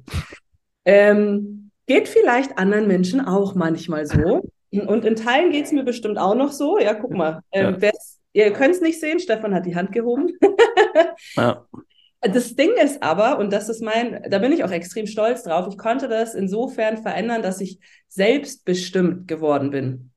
Ähm, 0.85 1.71
geht 1.87 2.07
vielleicht 2.07 2.57
anderen 2.57 2.87
Menschen 2.87 3.19
auch 3.19 3.53
manchmal 3.53 4.05
so. 4.05 4.41
Und 4.71 5.05
in 5.05 5.15
Teilen 5.17 5.51
geht 5.51 5.65
es 5.65 5.71
mir 5.73 5.83
bestimmt 5.83 6.17
auch 6.17 6.35
noch 6.35 6.53
so. 6.53 6.79
Ja, 6.79 6.93
guck 6.93 7.11
mal, 7.11 7.41
ähm, 7.51 7.77
ja. 7.81 7.89
Ihr 8.33 8.51
könnt 8.51 8.75
es 8.75 8.81
nicht 8.81 8.99
sehen, 8.99 9.19
Stefan 9.19 9.53
hat 9.53 9.65
die 9.65 9.75
Hand 9.75 9.91
gehoben. 9.91 10.37
ja. 11.35 11.65
Das 12.21 12.55
Ding 12.55 12.71
ist 12.81 13.03
aber, 13.03 13.37
und 13.37 13.51
das 13.51 13.67
ist 13.67 13.81
mein, 13.81 14.25
da 14.29 14.39
bin 14.39 14.53
ich 14.53 14.63
auch 14.63 14.71
extrem 14.71 15.07
stolz 15.07 15.43
drauf, 15.43 15.67
ich 15.69 15.77
konnte 15.77 16.07
das 16.07 16.35
insofern 16.35 16.97
verändern, 16.97 17.41
dass 17.41 17.59
ich 17.59 17.79
selbstbestimmt 18.07 19.27
geworden 19.27 19.71
bin. 19.71 20.11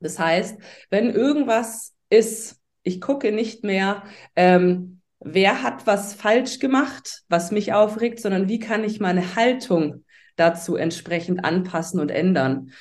Das 0.00 0.18
heißt, 0.18 0.58
wenn 0.90 1.10
irgendwas 1.10 1.94
ist, 2.10 2.56
ich 2.82 3.00
gucke 3.00 3.32
nicht 3.32 3.64
mehr, 3.64 4.02
ähm, 4.36 5.00
wer 5.18 5.62
hat 5.62 5.86
was 5.86 6.14
falsch 6.14 6.58
gemacht, 6.58 7.22
was 7.28 7.50
mich 7.50 7.72
aufregt, 7.72 8.20
sondern 8.20 8.48
wie 8.48 8.58
kann 8.58 8.84
ich 8.84 9.00
meine 9.00 9.34
Haltung 9.34 10.04
dazu 10.36 10.76
entsprechend 10.76 11.44
anpassen 11.44 11.98
und 12.00 12.10
ändern. 12.10 12.72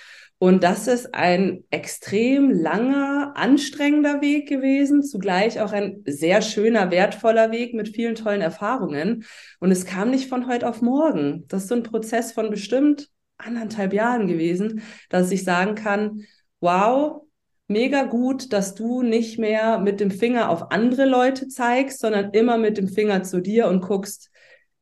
Und 0.45 0.61
das 0.61 0.85
ist 0.85 1.15
ein 1.15 1.63
extrem 1.71 2.51
langer, 2.51 3.33
anstrengender 3.35 4.21
Weg 4.21 4.47
gewesen, 4.47 5.01
zugleich 5.01 5.59
auch 5.59 5.71
ein 5.71 6.03
sehr 6.05 6.43
schöner, 6.43 6.91
wertvoller 6.91 7.49
Weg 7.49 7.73
mit 7.73 7.89
vielen 7.89 8.13
tollen 8.13 8.41
Erfahrungen. 8.41 9.25
Und 9.59 9.71
es 9.71 9.87
kam 9.87 10.11
nicht 10.11 10.29
von 10.29 10.45
heute 10.45 10.69
auf 10.69 10.83
morgen. 10.83 11.45
Das 11.47 11.63
ist 11.63 11.69
so 11.69 11.73
ein 11.73 11.81
Prozess 11.81 12.31
von 12.31 12.51
bestimmt 12.51 13.09
anderthalb 13.39 13.91
Jahren 13.91 14.27
gewesen, 14.27 14.83
dass 15.09 15.31
ich 15.31 15.43
sagen 15.43 15.73
kann, 15.73 16.25
wow, 16.59 17.23
mega 17.67 18.03
gut, 18.03 18.53
dass 18.53 18.75
du 18.75 19.01
nicht 19.01 19.39
mehr 19.39 19.79
mit 19.79 19.99
dem 19.99 20.11
Finger 20.11 20.51
auf 20.51 20.71
andere 20.71 21.05
Leute 21.05 21.47
zeigst, 21.47 22.01
sondern 22.01 22.29
immer 22.33 22.59
mit 22.59 22.77
dem 22.77 22.87
Finger 22.87 23.23
zu 23.23 23.41
dir 23.41 23.67
und 23.67 23.81
guckst, 23.81 24.29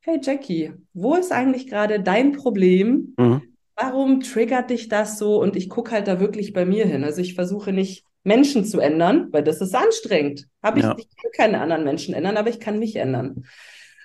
hey 0.00 0.20
Jackie, 0.22 0.74
wo 0.92 1.14
ist 1.14 1.32
eigentlich 1.32 1.68
gerade 1.68 2.00
dein 2.02 2.32
Problem? 2.32 3.14
Mhm 3.16 3.53
warum 3.76 4.20
triggert 4.20 4.70
dich 4.70 4.88
das 4.88 5.18
so? 5.18 5.40
Und 5.40 5.56
ich 5.56 5.68
gucke 5.68 5.92
halt 5.92 6.08
da 6.08 6.20
wirklich 6.20 6.52
bei 6.52 6.64
mir 6.64 6.86
hin. 6.86 7.04
Also 7.04 7.20
ich 7.20 7.34
versuche 7.34 7.72
nicht 7.72 8.04
Menschen 8.22 8.64
zu 8.64 8.80
ändern, 8.80 9.28
weil 9.32 9.44
das 9.44 9.60
ist 9.60 9.74
anstrengend. 9.74 10.46
Habe 10.62 10.78
ich, 10.78 10.84
ja. 10.84 10.96
ich 10.98 11.08
kann 11.16 11.30
keine 11.36 11.60
anderen 11.60 11.84
Menschen 11.84 12.14
ändern, 12.14 12.36
aber 12.36 12.48
ich 12.48 12.60
kann 12.60 12.78
mich 12.78 12.96
ändern. 12.96 13.44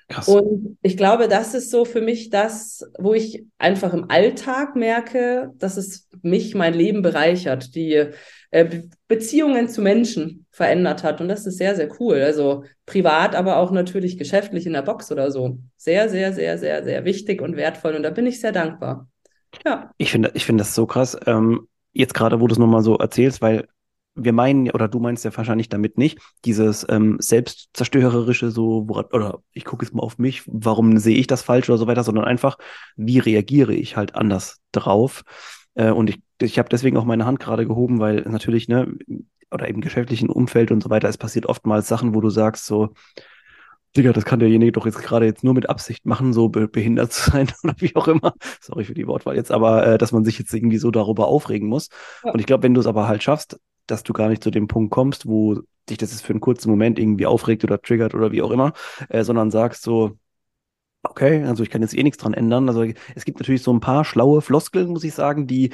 Krass. 0.10 0.28
Und 0.28 0.78
ich 0.82 0.98
glaube, 0.98 1.28
das 1.28 1.54
ist 1.54 1.70
so 1.70 1.86
für 1.86 2.02
mich 2.02 2.32
das, 2.32 2.84
wo 2.98 3.14
ich 3.14 3.46
einfach 3.60 3.94
im 3.94 4.10
Alltag 4.10 4.76
merke, 4.76 5.52
dass 5.58 5.78
es 5.78 6.10
mich, 6.24 6.56
mein 6.56 6.74
Leben 6.74 7.04
bereichert, 7.04 7.76
die 7.76 8.08
äh, 8.50 8.82
Beziehungen 9.08 9.70
zu 9.70 9.84
Menschen 9.84 10.48
verändert 10.50 11.04
hat. 11.04 11.22
Und 11.22 11.28
das 11.28 11.46
ist 11.46 11.60
sehr, 11.60 11.76
sehr 11.76 11.90
cool. 12.00 12.22
Also 12.22 12.64
privat, 12.88 13.36
aber 13.36 13.58
auch 13.58 13.72
natürlich 13.72 14.18
geschäftlich 14.18 14.66
in 14.66 14.74
der 14.74 14.82
Box 14.82 15.12
oder 15.12 15.30
so. 15.30 15.60
Sehr, 15.78 16.10
sehr, 16.10 16.34
sehr, 16.34 16.58
sehr, 16.58 16.84
sehr 16.84 17.06
wichtig 17.06 17.42
und 17.42 17.56
wertvoll. 17.56 17.94
Und 17.94 18.02
da 18.02 18.10
bin 18.10 18.26
ich 18.26 18.42
sehr 18.42 18.52
dankbar. 18.52 19.08
Ja. 19.66 19.92
Ich 19.98 20.12
finde, 20.12 20.32
ich 20.34 20.46
finde 20.46 20.62
das 20.64 20.76
so 20.76 20.86
krass. 20.86 21.18
Ähm, 21.26 21.68
jetzt 21.94 22.14
gerade, 22.14 22.40
wo 22.40 22.48
du 22.48 22.54
es 22.54 22.60
nochmal 22.60 22.84
so 22.84 22.98
erzählst, 22.98 23.42
weil 23.42 23.68
wir 24.16 24.34
meinen, 24.34 24.70
oder 24.72 24.88
du 24.88 25.00
meinst 25.00 25.24
ja 25.24 25.36
wahrscheinlich 25.36 25.70
damit 25.70 25.98
nicht, 25.98 26.20
dieses 26.46 26.86
ähm, 26.90 27.18
selbstzerstörerische, 27.20 28.52
so, 28.52 28.88
oder 28.90 29.40
ich 29.54 29.66
gucke 29.66 29.86
jetzt 29.86 29.94
mal 29.94 30.04
auf 30.04 30.18
mich, 30.18 30.44
warum 30.46 30.98
sehe 30.98 31.18
ich 31.18 31.28
das 31.28 31.42
falsch 31.42 31.70
oder 31.70 31.78
so 31.78 31.88
weiter, 31.88 32.04
sondern 32.04 32.26
einfach, 32.26 32.58
wie 32.96 33.20
reagiere 33.20 33.74
ich 33.74 33.96
halt 33.96 34.16
anders 34.16 34.62
drauf. 34.72 35.24
Äh, 35.76 35.92
und 35.92 36.10
ich, 36.10 36.20
ich 36.42 36.60
habe 36.60 36.70
deswegen 36.70 36.98
auch 36.98 37.06
meine 37.06 37.26
Hand 37.26 37.40
gerade 37.40 37.66
gehoben, 37.66 38.00
weil 38.00 38.22
natürlich, 38.22 38.68
ne, 38.68 38.94
oder 39.52 39.68
im 39.68 39.82
geschäftlichen 39.82 40.30
Umfeld 40.30 40.72
und 40.72 40.84
so 40.84 40.90
weiter, 40.90 41.10
es 41.10 41.18
passiert 41.18 41.46
oftmals 41.46 41.88
Sachen, 41.88 42.14
wo 42.14 42.22
du 42.22 42.30
sagst, 42.30 42.66
so, 42.66 42.94
Digga, 43.98 44.14
das 44.14 44.26
kann 44.26 44.40
derjenige 44.40 44.72
doch 44.72 44.86
jetzt 44.86 45.00
gerade 45.00 45.26
jetzt 45.26 45.44
nur 45.44 45.54
mit 45.54 45.70
Absicht 45.70 46.06
machen, 46.06 46.32
so 46.32 46.50
be 46.50 46.68
behindert 46.68 47.12
zu 47.12 47.32
sein 47.32 47.48
oder 47.64 47.76
wie 47.80 47.96
auch 47.96 48.08
immer. 48.08 48.34
Sorry 48.62 48.84
für 48.84 48.94
die 48.94 49.08
Wortwahl 49.08 49.36
jetzt, 49.36 49.52
aber 49.52 49.86
äh, 49.86 49.98
dass 49.98 50.12
man 50.12 50.24
sich 50.26 50.38
jetzt 50.38 50.54
irgendwie 50.54 50.78
so 50.78 50.92
darüber 50.92 51.28
aufregen 51.28 51.68
muss. 51.68 51.90
Ja. 52.24 52.32
Und 52.32 52.40
ich 52.40 52.46
glaube, 52.46 52.64
wenn 52.64 52.74
du 52.74 52.82
es 52.82 52.88
aber 52.88 53.08
halt 53.08 53.24
schaffst, 53.24 53.60
dass 53.88 54.04
du 54.04 54.14
gar 54.14 54.30
nicht 54.30 54.44
zu 54.44 54.52
dem 54.52 54.68
Punkt 54.68 54.92
kommst, 54.92 55.28
wo 55.28 55.62
dich 55.90 55.98
das 55.98 56.12
jetzt 56.12 56.22
für 56.22 56.34
einen 56.34 56.40
kurzen 56.40 56.70
Moment 56.70 57.00
irgendwie 57.00 57.26
aufregt 57.26 57.64
oder 57.64 57.82
triggert 57.82 58.14
oder 58.14 58.32
wie 58.32 58.44
auch 58.44 58.52
immer, 58.52 58.74
äh, 59.10 59.24
sondern 59.24 59.50
sagst 59.50 59.82
so, 59.82 60.18
okay, 61.04 61.44
also 61.44 61.64
ich 61.64 61.70
kann 61.70 61.82
jetzt 61.82 61.98
eh 61.98 62.04
nichts 62.04 62.18
dran 62.18 62.34
ändern. 62.34 62.68
Also 62.68 62.86
es 63.16 63.26
gibt 63.26 63.40
natürlich 63.40 63.64
so 63.64 63.74
ein 63.74 63.80
paar 63.80 64.06
schlaue 64.06 64.42
Floskeln, 64.42 64.90
muss 64.90 65.04
ich 65.04 65.14
sagen, 65.14 65.48
die 65.48 65.72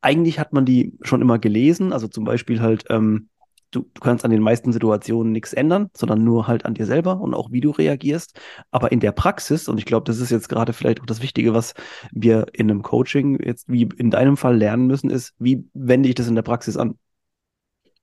eigentlich 0.00 0.38
hat 0.38 0.52
man 0.52 0.64
die 0.64 0.98
schon 1.02 1.22
immer 1.22 1.38
gelesen. 1.38 1.92
Also 1.92 2.08
zum 2.08 2.24
Beispiel 2.24 2.60
halt, 2.60 2.84
ähm, 2.90 3.28
du, 3.74 3.82
du 3.92 4.00
kannst 4.00 4.24
an 4.24 4.30
den 4.30 4.42
meisten 4.42 4.72
Situationen 4.72 5.32
nichts 5.32 5.52
ändern, 5.52 5.90
sondern 5.96 6.24
nur 6.24 6.46
halt 6.46 6.64
an 6.64 6.74
dir 6.74 6.86
selber 6.86 7.20
und 7.20 7.34
auch 7.34 7.52
wie 7.52 7.60
du 7.60 7.70
reagierst. 7.70 8.38
Aber 8.70 8.92
in 8.92 9.00
der 9.00 9.12
Praxis, 9.12 9.68
und 9.68 9.78
ich 9.78 9.84
glaube, 9.84 10.04
das 10.04 10.20
ist 10.20 10.30
jetzt 10.30 10.48
gerade 10.48 10.72
vielleicht 10.72 11.00
auch 11.00 11.06
das 11.06 11.22
Wichtige, 11.22 11.54
was 11.54 11.74
wir 12.12 12.46
in 12.52 12.70
einem 12.70 12.82
Coaching 12.82 13.42
jetzt 13.44 13.70
wie 13.70 13.88
in 13.96 14.10
deinem 14.10 14.36
Fall 14.36 14.56
lernen 14.56 14.86
müssen, 14.86 15.10
ist, 15.10 15.34
wie 15.38 15.64
wende 15.74 16.08
ich 16.08 16.14
das 16.14 16.28
in 16.28 16.34
der 16.34 16.42
Praxis 16.42 16.76
an? 16.76 16.98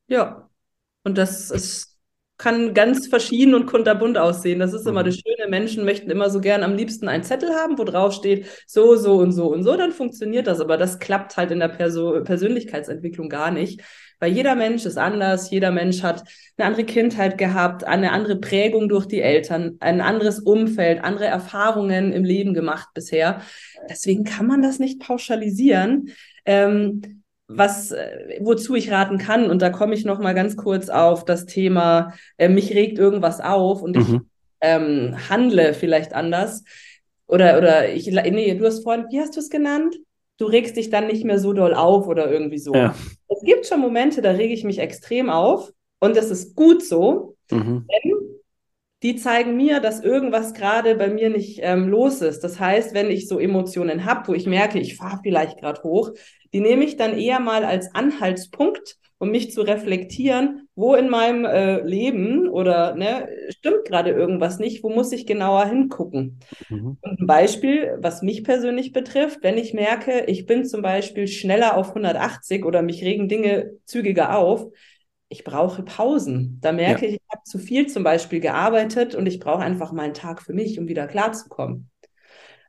Ja, 0.08 0.50
und 1.04 1.18
das 1.18 1.52
ist 1.52 1.92
kann 2.42 2.74
ganz 2.74 3.08
verschieden 3.08 3.54
und 3.54 3.68
kunterbunt 3.68 4.18
aussehen. 4.18 4.58
Das 4.58 4.74
ist 4.74 4.88
immer 4.88 5.02
mhm. 5.02 5.06
das 5.06 5.16
Schöne. 5.16 5.48
Menschen 5.48 5.86
möchten 5.86 6.10
immer 6.10 6.32
so 6.32 6.42
gern 6.42 6.64
am 6.64 6.74
liebsten 6.74 7.08
einen 7.08 7.24
Zettel 7.24 7.52
haben, 7.52 7.78
wo 7.78 7.84
drauf 7.84 8.14
steht, 8.14 8.48
so, 8.66 8.96
so 8.96 9.18
und 9.18 9.32
so 9.32 9.54
und 9.54 9.64
so, 9.64 9.78
dann 9.78 9.92
funktioniert 9.92 10.48
das. 10.48 10.60
Aber 10.60 10.78
das 10.78 10.98
klappt 10.98 11.38
halt 11.38 11.52
in 11.52 11.60
der 11.60 11.68
Perso 11.68 12.24
Persönlichkeitsentwicklung 12.24 13.30
gar 13.30 13.52
nicht. 13.52 13.82
Weil 14.22 14.34
jeder 14.34 14.54
Mensch 14.54 14.86
ist 14.86 15.00
anders, 15.00 15.50
jeder 15.50 15.72
Mensch 15.72 16.04
hat 16.04 16.24
eine 16.56 16.68
andere 16.68 16.86
Kindheit 16.86 17.40
gehabt, 17.40 17.84
eine 17.84 18.12
andere 18.12 18.36
Prägung 18.36 18.88
durch 18.88 19.08
die 19.08 19.20
Eltern, 19.20 19.78
ein 19.80 20.00
anderes 20.00 20.40
Umfeld, 20.40 21.04
andere 21.04 21.26
Erfahrungen 21.26 22.14
im 22.14 22.24
Leben 22.24 22.54
gemacht 22.54 22.90
bisher. 22.94 23.42
Deswegen 23.90 24.24
kann 24.24 24.46
man 24.46 24.62
das 24.62 24.78
nicht 24.78 25.02
pauschalisieren. 25.02 26.12
Ähm, 26.46 27.24
was, 27.48 27.92
äh, 27.92 28.40
wozu 28.42 28.76
ich 28.76 28.92
raten 28.92 29.18
kann, 29.18 29.50
und 29.50 29.62
da 29.64 29.72
komme 29.72 29.96
ich 29.96 30.06
noch 30.06 30.20
mal 30.20 30.36
ganz 30.36 30.56
kurz 30.56 30.90
auf 30.90 31.26
das 31.26 31.48
Thema, 31.48 32.14
äh, 32.38 32.48
mich 32.48 32.74
regt 32.76 33.00
irgendwas 33.00 33.42
auf 33.42 33.82
und 33.82 33.96
mhm. 33.96 34.02
ich 34.02 34.20
ähm, 34.62 35.18
handle 35.30 35.74
vielleicht 35.74 36.14
anders. 36.14 36.64
Oder, 37.26 37.58
oder 37.58 37.90
ich, 37.92 38.06
nee, 38.06 38.54
du 38.54 38.66
hast 38.68 38.84
vorhin, 38.84 39.06
wie 39.10 39.20
hast 39.20 39.36
du 39.36 39.40
es 39.40 39.50
genannt? 39.50 39.96
Du 40.42 40.48
regst 40.48 40.76
dich 40.76 40.90
dann 40.90 41.08
nicht 41.08 41.24
mehr 41.24 41.40
so 41.40 41.54
doll 41.54 41.74
auf 41.76 42.08
oder 42.08 42.32
irgendwie 42.32 42.58
so. 42.58 42.74
Ja. 42.74 42.96
Es 43.28 43.42
gibt 43.44 43.68
schon 43.68 43.80
Momente, 43.80 44.22
da 44.22 44.32
rege 44.32 44.54
ich 44.54 44.64
mich 44.64 44.80
extrem 44.80 45.30
auf 45.30 45.72
und 46.00 46.18
das 46.18 46.32
ist 46.32 46.56
gut 46.56 46.84
so, 46.84 47.36
mhm. 47.52 47.86
denn 47.88 48.21
die 49.04 49.16
zeigen 49.16 49.58
mir, 49.58 49.80
dass 49.80 50.04
irgendwas 50.04 50.54
gerade 50.54 50.96
bei 50.96 51.10
mir 51.10 51.30
nicht 51.30 51.60
ähm, 51.64 51.88
los 51.88 52.22
ist. 52.22 52.44
Das 52.44 52.60
heißt, 52.60 52.94
wenn 52.94 53.10
ich 53.10 53.28
so 53.28 53.40
Emotionen 53.40 54.06
habe, 54.06 54.28
wo 54.28 54.34
ich 54.34 54.46
merke, 54.46 54.80
ich 54.80 54.96
fahre 54.96 55.20
vielleicht 55.24 55.60
gerade 55.60 55.82
hoch, 55.84 56.12
die 56.54 56.60
nehme 56.60 56.84
ich 56.84 56.98
dann 56.98 57.18
eher 57.18 57.40
mal 57.40 57.66
als 57.66 57.94
Anhaltspunkt 57.96 58.98
um 59.22 59.30
mich 59.30 59.52
zu 59.52 59.62
reflektieren, 59.62 60.68
wo 60.74 60.96
in 60.96 61.08
meinem 61.08 61.46
äh, 61.46 61.80
Leben 61.82 62.50
oder 62.50 62.96
ne, 62.96 63.30
stimmt 63.50 63.86
gerade 63.86 64.10
irgendwas 64.10 64.58
nicht, 64.58 64.84
wo 64.84 64.90
muss 64.90 65.12
ich 65.12 65.28
genauer 65.28 65.68
hingucken. 65.68 66.40
Mhm. 66.70 66.98
Und 67.00 67.20
ein 67.20 67.28
Beispiel, 67.28 68.00
was 68.00 68.24
mich 68.24 68.44
persönlich 68.44 68.94
betrifft, 68.94 69.44
wenn 69.44 69.60
ich 69.60 69.76
merke, 69.76 70.24
ich 70.26 70.48
bin 70.48 70.66
zum 70.66 70.82
Beispiel 70.82 71.28
schneller 71.28 71.78
auf 71.78 71.90
180 71.90 72.66
oder 72.66 72.82
mich 72.82 73.04
regen 73.04 73.30
Dinge 73.30 73.74
zügiger 73.86 74.36
auf, 74.36 74.72
ich 75.32 75.44
brauche 75.44 75.84
Pausen. 75.84 76.60
Da 76.62 76.72
merke 76.72 77.06
ja. 77.06 77.14
ich, 77.14 77.16
ich 77.16 77.32
habe 77.32 77.44
zu 77.44 77.58
viel 77.58 77.88
zum 77.88 78.04
Beispiel 78.04 78.40
gearbeitet 78.40 79.16
und 79.16 79.26
ich 79.26 79.40
brauche 79.40 79.64
einfach 79.64 79.92
mal 79.92 80.04
einen 80.04 80.14
Tag 80.14 80.42
für 80.42 80.54
mich, 80.54 80.80
um 80.80 80.88
wieder 80.88 81.08
klarzukommen. 81.08 81.90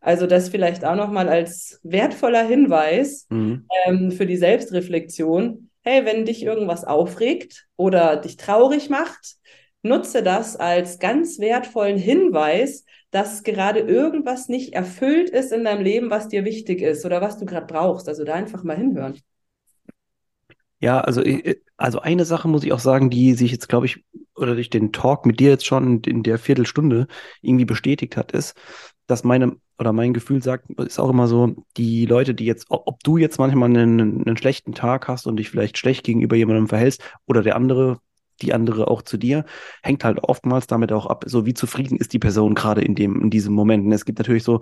Also 0.01 0.27
das 0.27 0.49
vielleicht 0.49 0.85
auch 0.85 0.97
nochmal 0.97 1.29
als 1.29 1.81
wertvoller 1.83 2.45
Hinweis 2.45 3.27
mhm. 3.31 3.67
ähm, 3.87 4.11
für 4.13 4.27
die 4.27 4.37
Selbstreflexion 4.37 5.69
hey, 5.83 6.05
wenn 6.05 6.25
dich 6.25 6.43
irgendwas 6.43 6.85
aufregt 6.85 7.67
oder 7.77 8.17
dich 8.17 8.37
traurig 8.37 8.89
macht, 8.89 9.37
nutze 9.83 10.23
das 10.23 10.57
als 10.57 10.99
ganz 10.99 11.39
wertvollen 11.41 11.99
Hinweis, 11.99 12.85
dass 13.11 13.43
gerade 13.43 13.81
irgendwas 13.81 14.49
nicht 14.49 14.75
erfüllt 14.75 15.29
ist 15.29 15.53
in 15.53 15.65
deinem 15.65 15.83
Leben, 15.83 16.11
was 16.11 16.29
dir 16.29 16.45
wichtig 16.45 16.81
ist 16.81 17.05
oder 17.05 17.21
was 17.21 17.37
du 17.37 17.45
gerade 17.45 17.67
brauchst. 17.67 18.09
Also 18.09 18.25
da 18.25 18.35
einfach 18.35 18.63
mal 18.63 18.77
hinhören. 18.77 19.21
Ja, 20.83 21.01
also, 21.01 21.23
äh, 21.23 21.57
also 21.77 22.01
eine 22.01 22.25
Sache 22.25 22.49
muss 22.49 22.65
ich 22.65 22.73
auch 22.73 22.81
sagen, 22.81 23.09
die 23.09 23.35
sich 23.35 23.53
jetzt, 23.53 23.69
glaube 23.69 23.87
ich, 23.87 24.05
oder 24.35 24.55
durch 24.55 24.69
den 24.69 24.93
Talk 24.93 25.25
mit 25.27 25.39
dir 25.41 25.51
jetzt 25.51 25.65
schon 25.65 26.01
in 26.03 26.23
der 26.25 26.39
Viertelstunde 26.39 27.07
irgendwie 27.41 27.65
bestätigt 27.65 28.17
hat, 28.17 28.33
ist, 28.33 28.57
dass 29.07 29.25
meine 29.25 29.57
oder 29.79 29.93
mein 29.93 30.13
Gefühl 30.13 30.43
sagt, 30.43 30.71
ist 30.81 30.99
auch 30.99 31.11
immer 31.11 31.29
so, 31.29 31.55
die 31.77 32.07
Leute, 32.07 32.35
die 32.35 32.45
jetzt, 32.45 32.67
ob 32.69 33.03
du 33.05 33.17
jetzt 33.17 33.39
manchmal 33.39 33.69
einen, 33.71 34.27
einen 34.27 34.37
schlechten 34.37 34.75
Tag 34.75 35.09
hast 35.09 35.27
und 35.27 35.37
dich 35.37 35.51
vielleicht 35.51 35.79
schlecht 35.79 36.05
gegenüber 36.05 36.37
jemandem 36.37 36.69
verhältst 36.69 37.03
oder 37.27 37.43
der 37.43 37.57
andere, 37.57 37.99
die 38.43 38.53
andere 38.55 38.89
auch 38.89 39.03
zu 39.03 39.17
dir, 39.17 39.45
hängt 39.83 40.05
halt 40.05 40.23
oftmals 40.23 40.67
damit 40.67 40.93
auch 40.93 41.07
ab, 41.07 41.25
so 41.27 41.47
wie 41.47 41.55
zufrieden 41.55 41.97
ist 41.97 42.13
die 42.13 42.19
Person 42.19 42.55
gerade 42.55 42.81
in 42.83 42.95
dem, 42.95 43.21
in 43.23 43.31
diesem 43.31 43.55
Moment. 43.55 43.85
Und 43.87 43.93
es 43.93 44.05
gibt 44.05 44.19
natürlich 44.19 44.45
so, 44.45 44.61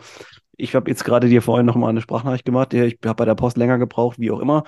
ich 0.56 0.74
habe 0.74 0.90
jetzt 0.90 1.04
gerade 1.04 1.28
dir 1.28 1.42
vorhin 1.42 1.66
nochmal 1.66 1.90
eine 1.90 2.00
Sprachnachricht 2.02 2.44
gemacht, 2.44 2.74
ich 2.74 2.98
habe 3.04 3.16
bei 3.16 3.24
der 3.24 3.34
Post 3.34 3.56
länger 3.56 3.78
gebraucht, 3.78 4.18
wie 4.18 4.30
auch 4.30 4.40
immer 4.40 4.64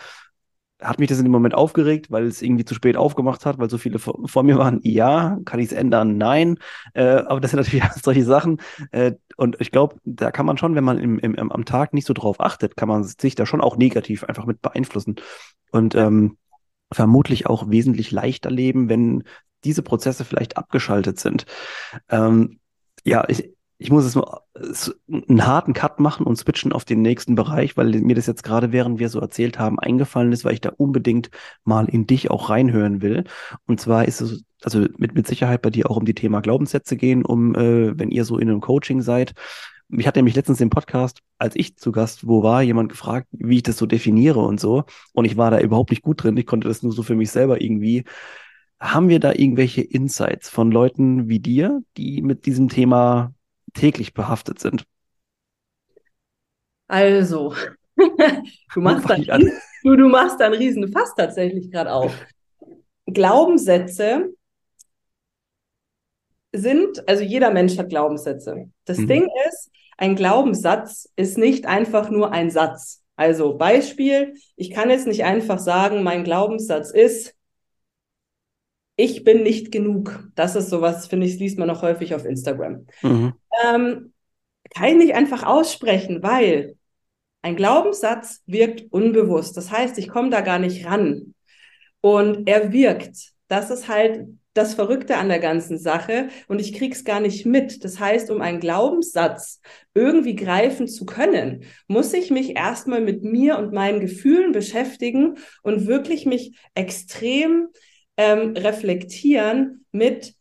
hat 0.82 0.98
mich 0.98 1.08
das 1.08 1.18
in 1.18 1.24
dem 1.24 1.32
Moment 1.32 1.54
aufgeregt, 1.54 2.10
weil 2.10 2.26
es 2.26 2.42
irgendwie 2.42 2.64
zu 2.64 2.74
spät 2.74 2.96
aufgemacht 2.96 3.46
hat, 3.46 3.58
weil 3.58 3.70
so 3.70 3.78
viele 3.78 3.98
vor, 3.98 4.18
vor 4.26 4.42
mir 4.42 4.58
waren? 4.58 4.80
Ja. 4.82 5.38
Kann 5.44 5.60
ich 5.60 5.66
es 5.66 5.72
ändern? 5.72 6.18
Nein. 6.18 6.58
Äh, 6.94 7.02
aber 7.02 7.40
das 7.40 7.50
sind 7.50 7.58
natürlich 7.58 7.84
solche 8.02 8.24
Sachen. 8.24 8.60
Äh, 8.90 9.12
und 9.36 9.60
ich 9.60 9.70
glaube, 9.70 9.96
da 10.04 10.30
kann 10.30 10.46
man 10.46 10.58
schon, 10.58 10.74
wenn 10.74 10.84
man 10.84 10.98
im, 10.98 11.18
im, 11.18 11.50
am 11.50 11.64
Tag 11.64 11.94
nicht 11.94 12.06
so 12.06 12.14
drauf 12.14 12.40
achtet, 12.40 12.76
kann 12.76 12.88
man 12.88 13.04
sich 13.04 13.34
da 13.34 13.46
schon 13.46 13.60
auch 13.60 13.76
negativ 13.76 14.24
einfach 14.24 14.46
mit 14.46 14.60
beeinflussen. 14.62 15.16
Und 15.70 15.94
ähm, 15.94 16.36
vermutlich 16.92 17.46
auch 17.46 17.70
wesentlich 17.70 18.10
leichter 18.10 18.50
leben, 18.50 18.88
wenn 18.88 19.24
diese 19.64 19.82
Prozesse 19.82 20.24
vielleicht 20.24 20.56
abgeschaltet 20.56 21.18
sind. 21.18 21.46
Ähm, 22.08 22.58
ja, 23.04 23.24
ich, 23.28 23.50
ich 23.82 23.90
muss 23.90 24.04
es 24.04 24.14
mal 24.14 24.40
einen 25.10 25.46
harten 25.46 25.72
Cut 25.72 25.98
machen 25.98 26.24
und 26.24 26.36
switchen 26.36 26.72
auf 26.72 26.84
den 26.84 27.02
nächsten 27.02 27.34
Bereich, 27.34 27.76
weil 27.76 27.90
mir 28.00 28.14
das 28.14 28.26
jetzt 28.26 28.44
gerade, 28.44 28.70
während 28.70 29.00
wir 29.00 29.08
so 29.08 29.18
erzählt 29.18 29.58
haben, 29.58 29.78
eingefallen 29.80 30.32
ist, 30.32 30.44
weil 30.44 30.54
ich 30.54 30.60
da 30.60 30.70
unbedingt 30.76 31.30
mal 31.64 31.88
in 31.88 32.06
dich 32.06 32.30
auch 32.30 32.48
reinhören 32.48 33.02
will. 33.02 33.24
Und 33.66 33.80
zwar 33.80 34.06
ist 34.06 34.20
es 34.20 34.44
also 34.62 34.86
mit, 34.98 35.14
mit 35.14 35.26
Sicherheit 35.26 35.62
bei 35.62 35.70
dir 35.70 35.90
auch 35.90 35.96
um 35.96 36.04
die 36.04 36.14
Thema 36.14 36.40
Glaubenssätze 36.40 36.96
gehen, 36.96 37.24
um, 37.24 37.56
äh, 37.56 37.98
wenn 37.98 38.10
ihr 38.10 38.24
so 38.24 38.38
in 38.38 38.48
einem 38.48 38.60
Coaching 38.60 39.02
seid. 39.02 39.32
Mich 39.88 40.06
hat 40.06 40.14
nämlich 40.16 40.36
letztens 40.36 40.60
im 40.60 40.70
Podcast, 40.70 41.18
als 41.38 41.56
ich 41.56 41.76
zu 41.76 41.90
Gast 41.90 42.26
wo 42.26 42.42
war, 42.44 42.62
jemand 42.62 42.88
gefragt, 42.88 43.26
wie 43.32 43.56
ich 43.56 43.62
das 43.64 43.76
so 43.76 43.86
definiere 43.86 44.40
und 44.40 44.60
so. 44.60 44.84
Und 45.12 45.24
ich 45.24 45.36
war 45.36 45.50
da 45.50 45.58
überhaupt 45.60 45.90
nicht 45.90 46.02
gut 46.02 46.22
drin. 46.22 46.36
Ich 46.36 46.46
konnte 46.46 46.68
das 46.68 46.82
nur 46.82 46.92
so 46.92 47.02
für 47.02 47.16
mich 47.16 47.30
selber 47.32 47.60
irgendwie 47.60 48.04
haben 48.82 49.08
wir 49.08 49.20
da 49.20 49.32
irgendwelche 49.32 49.80
Insights 49.80 50.48
von 50.48 50.72
Leuten 50.72 51.28
wie 51.28 51.38
dir, 51.38 51.82
die 51.96 52.20
mit 52.20 52.46
diesem 52.46 52.68
Thema 52.68 53.32
täglich 53.72 54.14
behaftet 54.14 54.58
sind? 54.58 54.84
Also, 56.88 57.54
du 58.74 58.80
machst, 58.80 59.08
dann, 59.08 59.22
du, 59.82 59.96
du 59.96 60.08
machst 60.08 60.40
da 60.40 60.46
einen 60.46 60.54
riesen 60.54 60.92
Fass 60.92 61.14
tatsächlich 61.14 61.70
gerade 61.70 61.92
auf. 61.92 62.14
Glaubenssätze 63.06 64.34
sind, 66.52 67.08
also 67.08 67.22
jeder 67.22 67.50
Mensch 67.50 67.78
hat 67.78 67.88
Glaubenssätze. 67.88 68.70
Das 68.84 68.98
mhm. 68.98 69.08
Ding 69.08 69.28
ist, 69.48 69.70
ein 69.96 70.16
Glaubenssatz 70.16 71.08
ist 71.16 71.38
nicht 71.38 71.66
einfach 71.66 72.10
nur 72.10 72.32
ein 72.32 72.50
Satz. 72.50 73.02
Also 73.16 73.56
Beispiel, 73.56 74.34
ich 74.56 74.70
kann 74.70 74.90
jetzt 74.90 75.06
nicht 75.06 75.24
einfach 75.24 75.58
sagen, 75.58 76.02
mein 76.02 76.24
Glaubenssatz 76.24 76.90
ist, 76.90 77.34
ich 78.96 79.24
bin 79.24 79.42
nicht 79.42 79.72
genug. 79.72 80.28
Das 80.34 80.56
ist 80.56 80.70
sowas, 80.70 81.06
finde 81.06 81.26
ich, 81.26 81.38
liest 81.38 81.58
man 81.58 81.68
noch 81.68 81.82
häufig 81.82 82.14
auf 82.14 82.24
Instagram. 82.24 82.86
Mhm. 83.02 83.34
Ähm, 83.64 84.12
kann 84.74 84.88
ich 84.88 84.96
nicht 84.96 85.14
einfach 85.14 85.44
aussprechen, 85.44 86.22
weil 86.22 86.76
ein 87.42 87.56
Glaubenssatz 87.56 88.42
wirkt 88.46 88.92
unbewusst. 88.92 89.56
Das 89.56 89.70
heißt, 89.70 89.98
ich 89.98 90.08
komme 90.08 90.30
da 90.30 90.40
gar 90.40 90.58
nicht 90.58 90.86
ran. 90.86 91.34
Und 92.00 92.48
er 92.48 92.72
wirkt. 92.72 93.32
Das 93.48 93.70
ist 93.70 93.88
halt 93.88 94.26
das 94.54 94.74
Verrückte 94.74 95.16
an 95.16 95.28
der 95.28 95.38
ganzen 95.38 95.78
Sache 95.78 96.28
und 96.46 96.60
ich 96.60 96.74
krieg's 96.74 97.04
gar 97.04 97.20
nicht 97.20 97.46
mit. 97.46 97.84
Das 97.84 97.98
heißt, 97.98 98.30
um 98.30 98.42
einen 98.42 98.60
Glaubenssatz 98.60 99.60
irgendwie 99.94 100.36
greifen 100.36 100.88
zu 100.88 101.06
können, 101.06 101.64
muss 101.86 102.12
ich 102.12 102.30
mich 102.30 102.56
erstmal 102.56 103.00
mit 103.00 103.22
mir 103.22 103.58
und 103.58 103.72
meinen 103.72 104.00
Gefühlen 104.00 104.52
beschäftigen 104.52 105.38
und 105.62 105.86
wirklich 105.86 106.26
mich 106.26 106.58
extrem 106.74 107.68
ähm, 108.16 108.54
reflektieren 108.56 109.86
mit, 109.90 110.34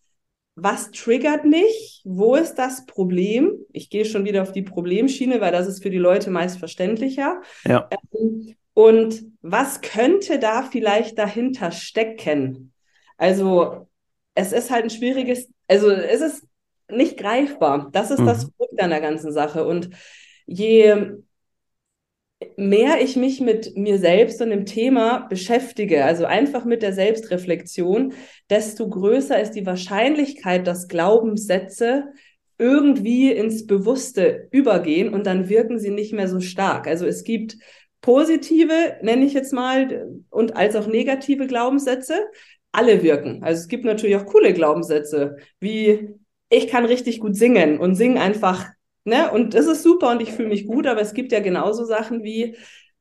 was 0.63 0.91
triggert 0.91 1.43
mich? 1.43 2.02
Wo 2.06 2.36
ist 2.36 2.56
das 2.56 2.86
Problem? 2.86 3.65
Ich 3.71 3.89
gehe 3.89 4.06
schon 4.06 4.26
wieder 4.26 4.43
auf 4.43 4.52
die 4.52 4.62
Problemschiene, 4.62 5.41
weil 5.41 5.52
das 5.52 5.67
ist 5.67 5.82
für 5.82 5.89
die 5.89 5.97
Leute 5.97 6.30
meist 6.30 6.60
verständlicher. 6.60 7.41
Ja. 7.65 7.89
Ähm, 8.13 8.56
und 8.74 9.24
was 9.41 9.82
könnte 9.82 10.38
da 10.38 10.62
vielleicht 10.62 11.17
dahinter 11.17 11.71
stecken? 11.71 12.74
Also, 13.17 13.88
es 14.36 14.52
ist 14.52 14.69
halt 14.69 14.84
ein 14.84 14.89
schwieriges, 14.91 15.50
also 15.67 15.89
es 15.89 16.21
ist 16.21 16.47
nicht 16.89 17.17
greifbar. 17.17 17.89
Das 17.91 18.12
ist 18.12 18.19
mhm. 18.19 18.28
das 18.28 18.43
Verrückte 18.56 18.84
an 18.84 18.91
der 18.91 19.02
ganzen 19.02 19.32
Sache. 19.32 19.65
Und 19.65 19.89
je 20.45 21.13
mehr 22.58 23.02
ich 23.02 23.16
mich 23.16 23.42
mit 23.42 23.76
mir 23.78 23.98
selbst 23.98 24.42
und 24.42 24.50
dem 24.50 24.66
Thema 24.66 25.28
beschäftige, 25.30 26.06
also 26.06 26.26
einfach 26.26 26.66
mit 26.66 26.82
der 26.82 26.94
Selbstreflexion, 26.94 28.14
desto 28.50 28.90
größer 28.90 29.42
ist 29.42 29.52
die 29.52 29.66
Wahrscheinlichkeit, 29.66 30.68
dass 30.68 30.88
Glaubenssätze 30.88 32.06
irgendwie 32.58 33.32
ins 33.32 33.66
Bewusste 33.66 34.48
übergehen 34.52 35.14
und 35.14 35.26
dann 35.26 35.50
wirken 35.50 35.80
sie 35.80 35.90
nicht 35.90 36.14
mehr 36.14 36.28
so 36.28 36.40
stark. 36.40 36.88
Also 36.88 37.06
es 37.06 37.24
gibt 37.24 37.58
positive, 38.02 38.98
nenne 39.02 39.26
ich 39.26 39.34
jetzt 39.34 39.54
mal, 39.54 40.08
und 40.30 40.56
als 40.56 40.76
auch 40.76 40.88
negative 40.88 41.48
Glaubenssätze. 41.48 42.28
Alle 42.72 43.04
wirken. 43.04 43.44
Also 43.44 43.62
es 43.62 43.68
gibt 43.68 43.84
natürlich 43.84 44.16
auch 44.16 44.26
coole 44.26 44.54
Glaubenssätze, 44.54 45.36
wie 45.60 46.10
ich 46.50 46.68
kann 46.68 46.86
richtig 46.86 47.20
gut 47.20 47.36
singen 47.36 47.80
und 47.80 47.96
sing 47.96 48.18
einfach 48.18 48.70
Ne? 49.04 49.32
Und 49.32 49.54
das 49.54 49.66
ist 49.66 49.84
super 49.84 50.12
und 50.12 50.22
ich 50.22 50.32
fühle 50.32 50.50
mich 50.50 50.68
gut, 50.68 50.86
aber 50.86 51.02
es 51.02 51.14
gibt 51.14 51.32
ja 51.32 51.40
genauso 51.40 51.86
Sachen 51.86 52.24
wie, 52.24 52.56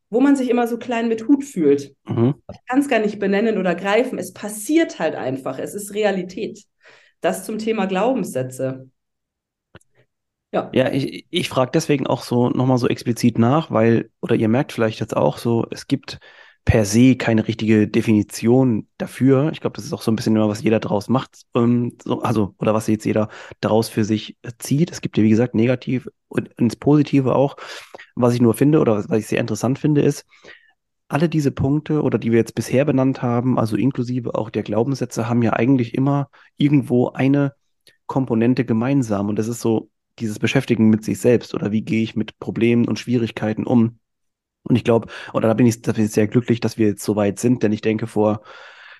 wo 0.08 0.20
man 0.20 0.34
sich 0.34 0.50
immer 0.50 0.66
so 0.66 0.78
klein 0.78 1.08
mit 1.08 1.28
Hut 1.28 1.44
fühlt. 1.44 1.94
Mhm. 2.06 2.34
Ich 2.52 2.58
kann 2.66 2.80
es 2.80 2.88
gar 2.88 2.98
nicht 2.98 3.18
benennen 3.18 3.58
oder 3.58 3.74
greifen. 3.74 4.18
Es 4.18 4.32
passiert 4.32 4.98
halt 4.98 5.14
einfach. 5.14 5.58
Es 5.58 5.74
ist 5.74 5.94
Realität. 5.94 6.64
Das 7.20 7.44
zum 7.44 7.58
Thema 7.58 7.86
Glaubenssätze. 7.86 8.88
Ja, 10.52 10.70
ja 10.72 10.90
ich, 10.90 11.26
ich 11.30 11.48
frage 11.48 11.70
deswegen 11.72 12.06
auch 12.06 12.22
so 12.22 12.48
nochmal 12.48 12.78
so 12.78 12.88
explizit 12.88 13.38
nach, 13.38 13.70
weil, 13.70 14.10
oder 14.20 14.34
ihr 14.34 14.48
merkt 14.48 14.72
vielleicht 14.72 15.00
jetzt 15.00 15.16
auch 15.16 15.38
so, 15.38 15.66
es 15.70 15.86
gibt 15.86 16.18
per 16.64 16.84
se 16.84 17.16
keine 17.16 17.48
richtige 17.48 17.88
Definition 17.88 18.86
dafür. 18.98 19.50
Ich 19.52 19.60
glaube, 19.60 19.76
das 19.76 19.84
ist 19.84 19.92
auch 19.92 20.02
so 20.02 20.12
ein 20.12 20.16
bisschen 20.16 20.36
immer, 20.36 20.48
was 20.48 20.62
jeder 20.62 20.78
daraus 20.78 21.08
macht, 21.08 21.42
ähm, 21.54 21.96
so, 22.04 22.22
also, 22.22 22.54
oder 22.58 22.74
was 22.74 22.86
jetzt 22.86 23.04
jeder 23.04 23.28
daraus 23.60 23.88
für 23.88 24.04
sich 24.04 24.36
äh, 24.42 24.52
zieht. 24.58 24.90
Es 24.90 25.00
gibt 25.00 25.16
ja, 25.16 25.24
wie 25.24 25.30
gesagt, 25.30 25.54
negativ 25.54 26.08
und 26.28 26.48
ins 26.58 26.76
Positive 26.76 27.34
auch. 27.34 27.56
Was 28.14 28.34
ich 28.34 28.40
nur 28.40 28.54
finde 28.54 28.80
oder 28.80 29.08
was 29.08 29.18
ich 29.18 29.26
sehr 29.26 29.40
interessant 29.40 29.78
finde, 29.78 30.02
ist, 30.02 30.26
alle 31.08 31.28
diese 31.28 31.50
Punkte 31.50 32.02
oder 32.02 32.18
die 32.18 32.30
wir 32.30 32.38
jetzt 32.38 32.54
bisher 32.54 32.84
benannt 32.84 33.20
haben, 33.20 33.58
also 33.58 33.76
inklusive 33.76 34.34
auch 34.36 34.48
der 34.48 34.62
Glaubenssätze, 34.62 35.28
haben 35.28 35.42
ja 35.42 35.54
eigentlich 35.54 35.94
immer 35.94 36.28
irgendwo 36.56 37.10
eine 37.10 37.54
Komponente 38.06 38.64
gemeinsam. 38.64 39.28
Und 39.28 39.36
das 39.36 39.48
ist 39.48 39.60
so 39.60 39.90
dieses 40.20 40.38
Beschäftigen 40.38 40.88
mit 40.88 41.04
sich 41.04 41.18
selbst 41.18 41.54
oder 41.54 41.72
wie 41.72 41.82
gehe 41.82 42.02
ich 42.02 42.14
mit 42.14 42.38
Problemen 42.38 42.86
und 42.86 42.98
Schwierigkeiten 42.98 43.64
um. 43.64 43.98
Und 44.62 44.76
ich 44.76 44.84
glaube, 44.84 45.08
oder 45.32 45.48
da 45.48 45.54
bin 45.54 45.66
ich, 45.66 45.82
da 45.82 45.92
bin 45.92 46.04
ich 46.04 46.12
sehr 46.12 46.28
glücklich, 46.28 46.60
dass 46.60 46.78
wir 46.78 46.88
jetzt 46.88 47.04
so 47.04 47.16
weit 47.16 47.38
sind, 47.38 47.62
denn 47.62 47.72
ich 47.72 47.80
denke, 47.80 48.06
vor 48.06 48.42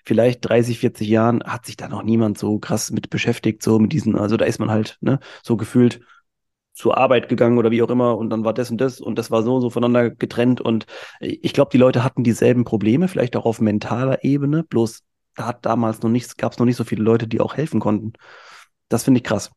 vielleicht 0.04 0.48
30, 0.48 0.78
40 0.78 1.08
Jahren 1.08 1.42
hat 1.44 1.66
sich 1.66 1.76
da 1.76 1.88
noch 1.88 2.02
niemand 2.02 2.38
so 2.38 2.58
krass 2.58 2.90
mit 2.90 3.10
beschäftigt, 3.10 3.62
so 3.62 3.78
mit 3.78 3.92
diesen, 3.92 4.16
also 4.16 4.36
da 4.36 4.44
ist 4.46 4.58
man 4.58 4.70
halt, 4.70 4.96
ne, 5.00 5.20
so 5.42 5.56
gefühlt 5.56 6.00
zur 6.72 6.96
Arbeit 6.96 7.28
gegangen 7.28 7.58
oder 7.58 7.70
wie 7.70 7.82
auch 7.82 7.90
immer 7.90 8.16
und 8.16 8.30
dann 8.30 8.44
war 8.44 8.54
das 8.54 8.70
und 8.70 8.80
das 8.80 9.00
und 9.00 9.18
das 9.18 9.30
war 9.30 9.42
so 9.42 9.60
so 9.60 9.70
voneinander 9.70 10.10
getrennt 10.10 10.60
und 10.60 10.86
ich 11.20 11.52
glaube, 11.52 11.70
die 11.72 11.78
Leute 11.78 12.04
hatten 12.04 12.24
dieselben 12.24 12.64
Probleme, 12.64 13.08
vielleicht 13.08 13.36
auch 13.36 13.44
auf 13.44 13.60
mentaler 13.60 14.24
Ebene, 14.24 14.64
bloß 14.64 15.02
da 15.34 15.46
hat 15.46 15.66
damals 15.66 16.02
noch 16.02 16.10
nichts, 16.10 16.36
gab 16.36 16.52
es 16.52 16.58
noch 16.58 16.66
nicht 16.66 16.76
so 16.76 16.84
viele 16.84 17.02
Leute, 17.02 17.28
die 17.28 17.40
auch 17.40 17.56
helfen 17.56 17.80
konnten. 17.80 18.12
Das 18.88 19.04
finde 19.04 19.18
ich 19.18 19.24
krass. 19.24 19.50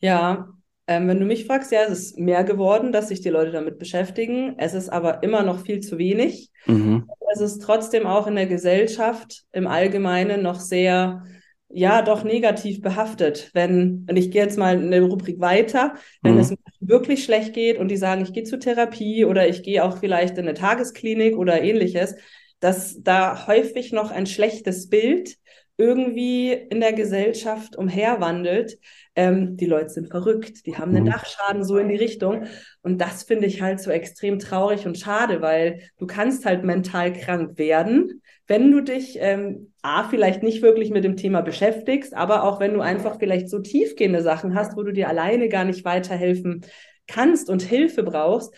Ja, 0.00 0.46
ähm, 0.86 1.08
wenn 1.08 1.18
du 1.18 1.24
mich 1.24 1.46
fragst, 1.46 1.72
ja, 1.72 1.82
es 1.84 1.98
ist 1.98 2.18
mehr 2.18 2.44
geworden, 2.44 2.92
dass 2.92 3.08
sich 3.08 3.20
die 3.20 3.30
Leute 3.30 3.52
damit 3.52 3.78
beschäftigen. 3.78 4.54
Es 4.58 4.74
ist 4.74 4.90
aber 4.90 5.22
immer 5.22 5.42
noch 5.42 5.60
viel 5.60 5.80
zu 5.80 5.96
wenig. 5.96 6.50
Mhm. 6.66 7.08
Es 7.32 7.40
ist 7.40 7.62
trotzdem 7.62 8.06
auch 8.06 8.26
in 8.26 8.36
der 8.36 8.46
Gesellschaft 8.46 9.44
im 9.52 9.66
Allgemeinen 9.66 10.42
noch 10.42 10.60
sehr, 10.60 11.24
ja, 11.68 12.02
doch 12.02 12.22
negativ 12.22 12.82
behaftet. 12.82 13.50
Wenn, 13.54 14.06
und 14.08 14.16
ich 14.16 14.30
gehe 14.30 14.42
jetzt 14.42 14.58
mal 14.58 14.80
in 14.80 14.90
der 14.90 15.02
Rubrik 15.02 15.40
weiter, 15.40 15.94
wenn 16.22 16.34
mhm. 16.34 16.40
es 16.40 16.54
wirklich 16.80 17.24
schlecht 17.24 17.54
geht 17.54 17.78
und 17.78 17.88
die 17.88 17.96
sagen, 17.96 18.22
ich 18.22 18.34
gehe 18.34 18.44
zur 18.44 18.60
Therapie 18.60 19.24
oder 19.24 19.48
ich 19.48 19.62
gehe 19.62 19.82
auch 19.82 19.98
vielleicht 19.98 20.36
in 20.36 20.46
eine 20.46 20.54
Tagesklinik 20.54 21.36
oder 21.38 21.62
ähnliches, 21.62 22.14
dass 22.60 23.02
da 23.02 23.46
häufig 23.46 23.92
noch 23.92 24.10
ein 24.10 24.26
schlechtes 24.26 24.90
Bild 24.90 25.36
irgendwie 25.76 26.52
in 26.52 26.80
der 26.80 26.92
Gesellschaft 26.92 27.76
umherwandelt. 27.76 28.78
Ähm, 29.16 29.56
die 29.56 29.66
Leute 29.66 29.88
sind 29.88 30.08
verrückt, 30.08 30.66
die 30.66 30.76
haben 30.76 30.94
einen 30.94 31.04
mhm. 31.04 31.10
Dachschaden 31.10 31.64
so 31.64 31.78
in 31.78 31.88
die 31.88 31.96
Richtung. 31.96 32.44
Und 32.82 32.98
das 33.00 33.24
finde 33.24 33.46
ich 33.46 33.60
halt 33.60 33.80
so 33.80 33.90
extrem 33.90 34.38
traurig 34.38 34.86
und 34.86 34.98
schade, 34.98 35.40
weil 35.40 35.80
du 35.98 36.06
kannst 36.06 36.44
halt 36.46 36.64
mental 36.64 37.12
krank 37.12 37.58
werden, 37.58 38.22
wenn 38.46 38.70
du 38.70 38.82
dich 38.82 39.16
ähm, 39.20 39.72
A, 39.82 40.04
vielleicht 40.04 40.42
nicht 40.42 40.62
wirklich 40.62 40.90
mit 40.90 41.04
dem 41.04 41.16
Thema 41.16 41.40
beschäftigst, 41.40 42.14
aber 42.14 42.44
auch 42.44 42.60
wenn 42.60 42.74
du 42.74 42.80
einfach 42.80 43.18
vielleicht 43.18 43.48
so 43.48 43.58
tiefgehende 43.58 44.22
Sachen 44.22 44.54
hast, 44.54 44.76
wo 44.76 44.82
du 44.82 44.92
dir 44.92 45.08
alleine 45.08 45.48
gar 45.48 45.64
nicht 45.64 45.84
weiterhelfen 45.84 46.64
kannst 47.06 47.50
und 47.50 47.62
Hilfe 47.62 48.02
brauchst. 48.02 48.54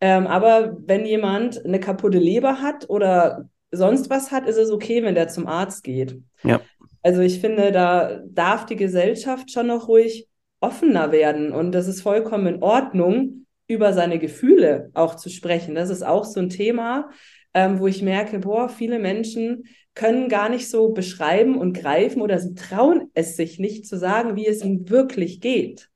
Ähm, 0.00 0.26
aber 0.26 0.76
wenn 0.80 1.06
jemand 1.06 1.64
eine 1.64 1.80
kaputte 1.80 2.18
Leber 2.18 2.60
hat 2.60 2.88
oder 2.90 3.48
sonst 3.76 4.10
was 4.10 4.30
hat, 4.30 4.48
ist 4.48 4.56
es 4.56 4.70
okay, 4.70 5.02
wenn 5.02 5.14
der 5.14 5.28
zum 5.28 5.46
Arzt 5.46 5.84
geht. 5.84 6.20
Ja. 6.42 6.60
Also 7.02 7.20
ich 7.20 7.40
finde, 7.40 7.72
da 7.72 8.20
darf 8.26 8.66
die 8.66 8.76
Gesellschaft 8.76 9.50
schon 9.52 9.68
noch 9.68 9.88
ruhig 9.88 10.28
offener 10.60 11.12
werden 11.12 11.52
und 11.52 11.72
das 11.72 11.86
ist 11.86 12.00
vollkommen 12.00 12.46
in 12.46 12.62
Ordnung, 12.62 13.46
über 13.68 13.92
seine 13.92 14.18
Gefühle 14.18 14.90
auch 14.94 15.16
zu 15.16 15.28
sprechen. 15.28 15.74
Das 15.74 15.90
ist 15.90 16.02
auch 16.02 16.24
so 16.24 16.40
ein 16.40 16.50
Thema, 16.50 17.10
ähm, 17.54 17.78
wo 17.80 17.86
ich 17.86 18.02
merke, 18.02 18.38
boah, 18.38 18.68
viele 18.68 18.98
Menschen 18.98 19.64
können 19.94 20.28
gar 20.28 20.48
nicht 20.48 20.68
so 20.68 20.90
beschreiben 20.90 21.56
und 21.56 21.72
greifen 21.72 22.20
oder 22.22 22.38
sie 22.38 22.54
trauen 22.54 23.10
es 23.14 23.36
sich 23.36 23.58
nicht 23.58 23.86
zu 23.86 23.96
sagen, 23.96 24.36
wie 24.36 24.46
es 24.46 24.62
ihnen 24.62 24.88
wirklich 24.88 25.40
geht. 25.40 25.90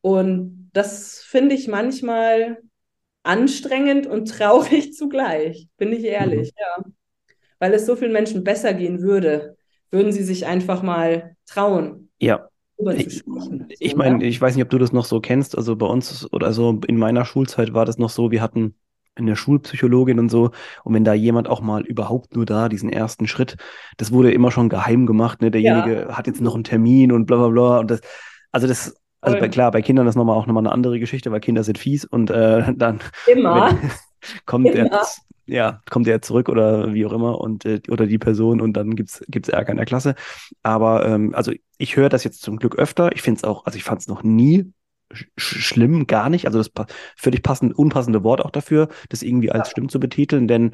Und 0.00 0.70
das 0.72 1.18
finde 1.18 1.54
ich 1.54 1.68
manchmal 1.68 2.58
anstrengend 3.22 4.06
und 4.06 4.26
traurig 4.30 4.94
zugleich, 4.94 5.68
bin 5.76 5.92
ich 5.92 6.04
ehrlich, 6.04 6.52
mhm. 6.52 6.60
ja. 6.60 6.84
Weil 7.62 7.74
es 7.74 7.86
so 7.86 7.94
vielen 7.94 8.12
Menschen 8.12 8.42
besser 8.42 8.74
gehen 8.74 9.02
würde, 9.02 9.56
würden 9.92 10.10
sie 10.10 10.24
sich 10.24 10.46
einfach 10.46 10.82
mal 10.82 11.36
trauen. 11.46 12.08
Ja. 12.18 12.48
Ich, 12.96 13.22
ich 13.78 13.94
meine, 13.94 14.24
ich 14.24 14.40
weiß 14.40 14.56
nicht, 14.56 14.64
ob 14.64 14.70
du 14.70 14.78
das 14.78 14.92
noch 14.92 15.04
so 15.04 15.20
kennst. 15.20 15.56
Also 15.56 15.76
bei 15.76 15.86
uns 15.86 16.26
oder 16.32 16.52
so 16.52 16.80
in 16.88 16.96
meiner 16.96 17.24
Schulzeit 17.24 17.72
war 17.72 17.84
das 17.84 17.98
noch 17.98 18.10
so, 18.10 18.32
wir 18.32 18.42
hatten 18.42 18.74
eine 19.14 19.36
Schulpsychologin 19.36 20.18
und 20.18 20.28
so. 20.28 20.50
Und 20.82 20.94
wenn 20.94 21.04
da 21.04 21.14
jemand 21.14 21.46
auch 21.46 21.60
mal 21.60 21.82
überhaupt 21.82 22.34
nur 22.34 22.46
da 22.46 22.68
diesen 22.68 22.90
ersten 22.90 23.28
Schritt, 23.28 23.54
das 23.96 24.10
wurde 24.10 24.32
immer 24.32 24.50
schon 24.50 24.68
geheim 24.68 25.06
gemacht. 25.06 25.40
Ne? 25.40 25.52
Derjenige 25.52 26.06
ja. 26.08 26.16
hat 26.16 26.26
jetzt 26.26 26.40
noch 26.40 26.56
einen 26.56 26.64
Termin 26.64 27.12
und 27.12 27.26
bla 27.26 27.36
bla 27.36 27.48
bla. 27.48 27.78
Und 27.78 27.92
das, 27.92 28.00
also 28.50 28.66
das 28.66 28.96
also 29.20 29.38
bei, 29.38 29.48
klar, 29.48 29.70
bei 29.70 29.82
Kindern 29.82 30.08
ist 30.08 30.16
nochmal 30.16 30.36
auch 30.36 30.46
nochmal 30.46 30.62
eine 30.62 30.72
andere 30.72 30.98
Geschichte, 30.98 31.30
weil 31.30 31.38
Kinder 31.38 31.62
sind 31.62 31.78
fies 31.78 32.04
und 32.04 32.28
äh, 32.30 32.74
dann 32.74 32.98
immer. 33.28 33.78
kommt 34.46 34.66
immer. 34.66 34.90
er 34.90 35.06
ja, 35.46 35.80
kommt 35.90 36.06
er 36.06 36.22
zurück 36.22 36.48
oder 36.48 36.94
wie 36.94 37.04
auch 37.04 37.12
immer 37.12 37.40
und 37.40 37.64
äh, 37.64 37.80
oder 37.88 38.06
die 38.06 38.18
Person 38.18 38.60
und 38.60 38.74
dann 38.74 38.94
gibt's 38.94 39.24
gibt's 39.28 39.48
Ärger 39.48 39.72
in 39.72 39.76
der 39.76 39.86
Klasse. 39.86 40.14
Aber 40.62 41.06
ähm, 41.06 41.34
also 41.34 41.52
ich 41.78 41.96
höre 41.96 42.08
das 42.08 42.24
jetzt 42.24 42.42
zum 42.42 42.56
Glück 42.58 42.76
öfter. 42.76 43.12
Ich 43.12 43.22
finde 43.22 43.38
es 43.38 43.44
auch, 43.44 43.66
also 43.66 43.76
ich 43.76 43.84
fand 43.84 44.00
es 44.00 44.08
noch 44.08 44.22
nie 44.22 44.72
sch 45.12 45.26
schlimm, 45.36 46.06
gar 46.06 46.30
nicht. 46.30 46.46
Also 46.46 46.58
das 46.58 46.70
pa 46.70 46.86
völlig 47.16 47.42
passend, 47.42 47.76
unpassende 47.76 48.22
Wort 48.24 48.40
auch 48.44 48.50
dafür, 48.50 48.88
das 49.08 49.22
irgendwie 49.22 49.50
als 49.50 49.68
ja. 49.68 49.72
schlimm 49.72 49.88
zu 49.88 50.00
betiteln, 50.00 50.48
denn 50.48 50.72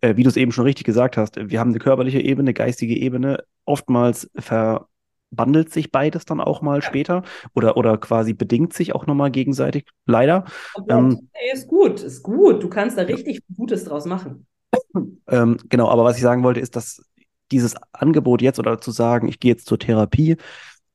äh, 0.00 0.16
wie 0.16 0.22
du 0.22 0.28
es 0.28 0.36
eben 0.36 0.52
schon 0.52 0.64
richtig 0.64 0.86
gesagt 0.86 1.16
hast, 1.16 1.36
wir 1.36 1.60
haben 1.60 1.70
eine 1.70 1.78
körperliche 1.78 2.20
Ebene, 2.20 2.54
geistige 2.54 2.96
Ebene. 2.96 3.44
Oftmals 3.64 4.30
ver 4.36 4.88
wandelt 5.30 5.72
sich 5.72 5.92
beides 5.92 6.24
dann 6.24 6.40
auch 6.40 6.62
mal 6.62 6.82
später 6.82 7.22
oder, 7.54 7.76
oder 7.76 7.98
quasi 7.98 8.32
bedingt 8.32 8.72
sich 8.72 8.94
auch 8.94 9.06
nochmal 9.06 9.30
gegenseitig, 9.30 9.86
leider. 10.06 10.44
Ähm, 10.88 11.28
ist 11.52 11.68
gut, 11.68 12.02
ist 12.02 12.22
gut. 12.22 12.62
Du 12.62 12.68
kannst 12.68 12.98
da 12.98 13.02
richtig 13.02 13.42
Gutes 13.56 13.84
draus 13.84 14.06
machen. 14.06 14.46
Ähm, 15.28 15.58
genau, 15.68 15.88
aber 15.88 16.02
was 16.02 16.16
ich 16.16 16.22
sagen 16.22 16.42
wollte, 16.42 16.58
ist, 16.58 16.74
dass 16.74 17.04
dieses 17.52 17.76
Angebot 17.92 18.42
jetzt 18.42 18.58
oder 18.58 18.80
zu 18.80 18.90
sagen, 18.90 19.28
ich 19.28 19.38
gehe 19.38 19.52
jetzt 19.52 19.66
zur 19.66 19.78
Therapie, 19.78 20.36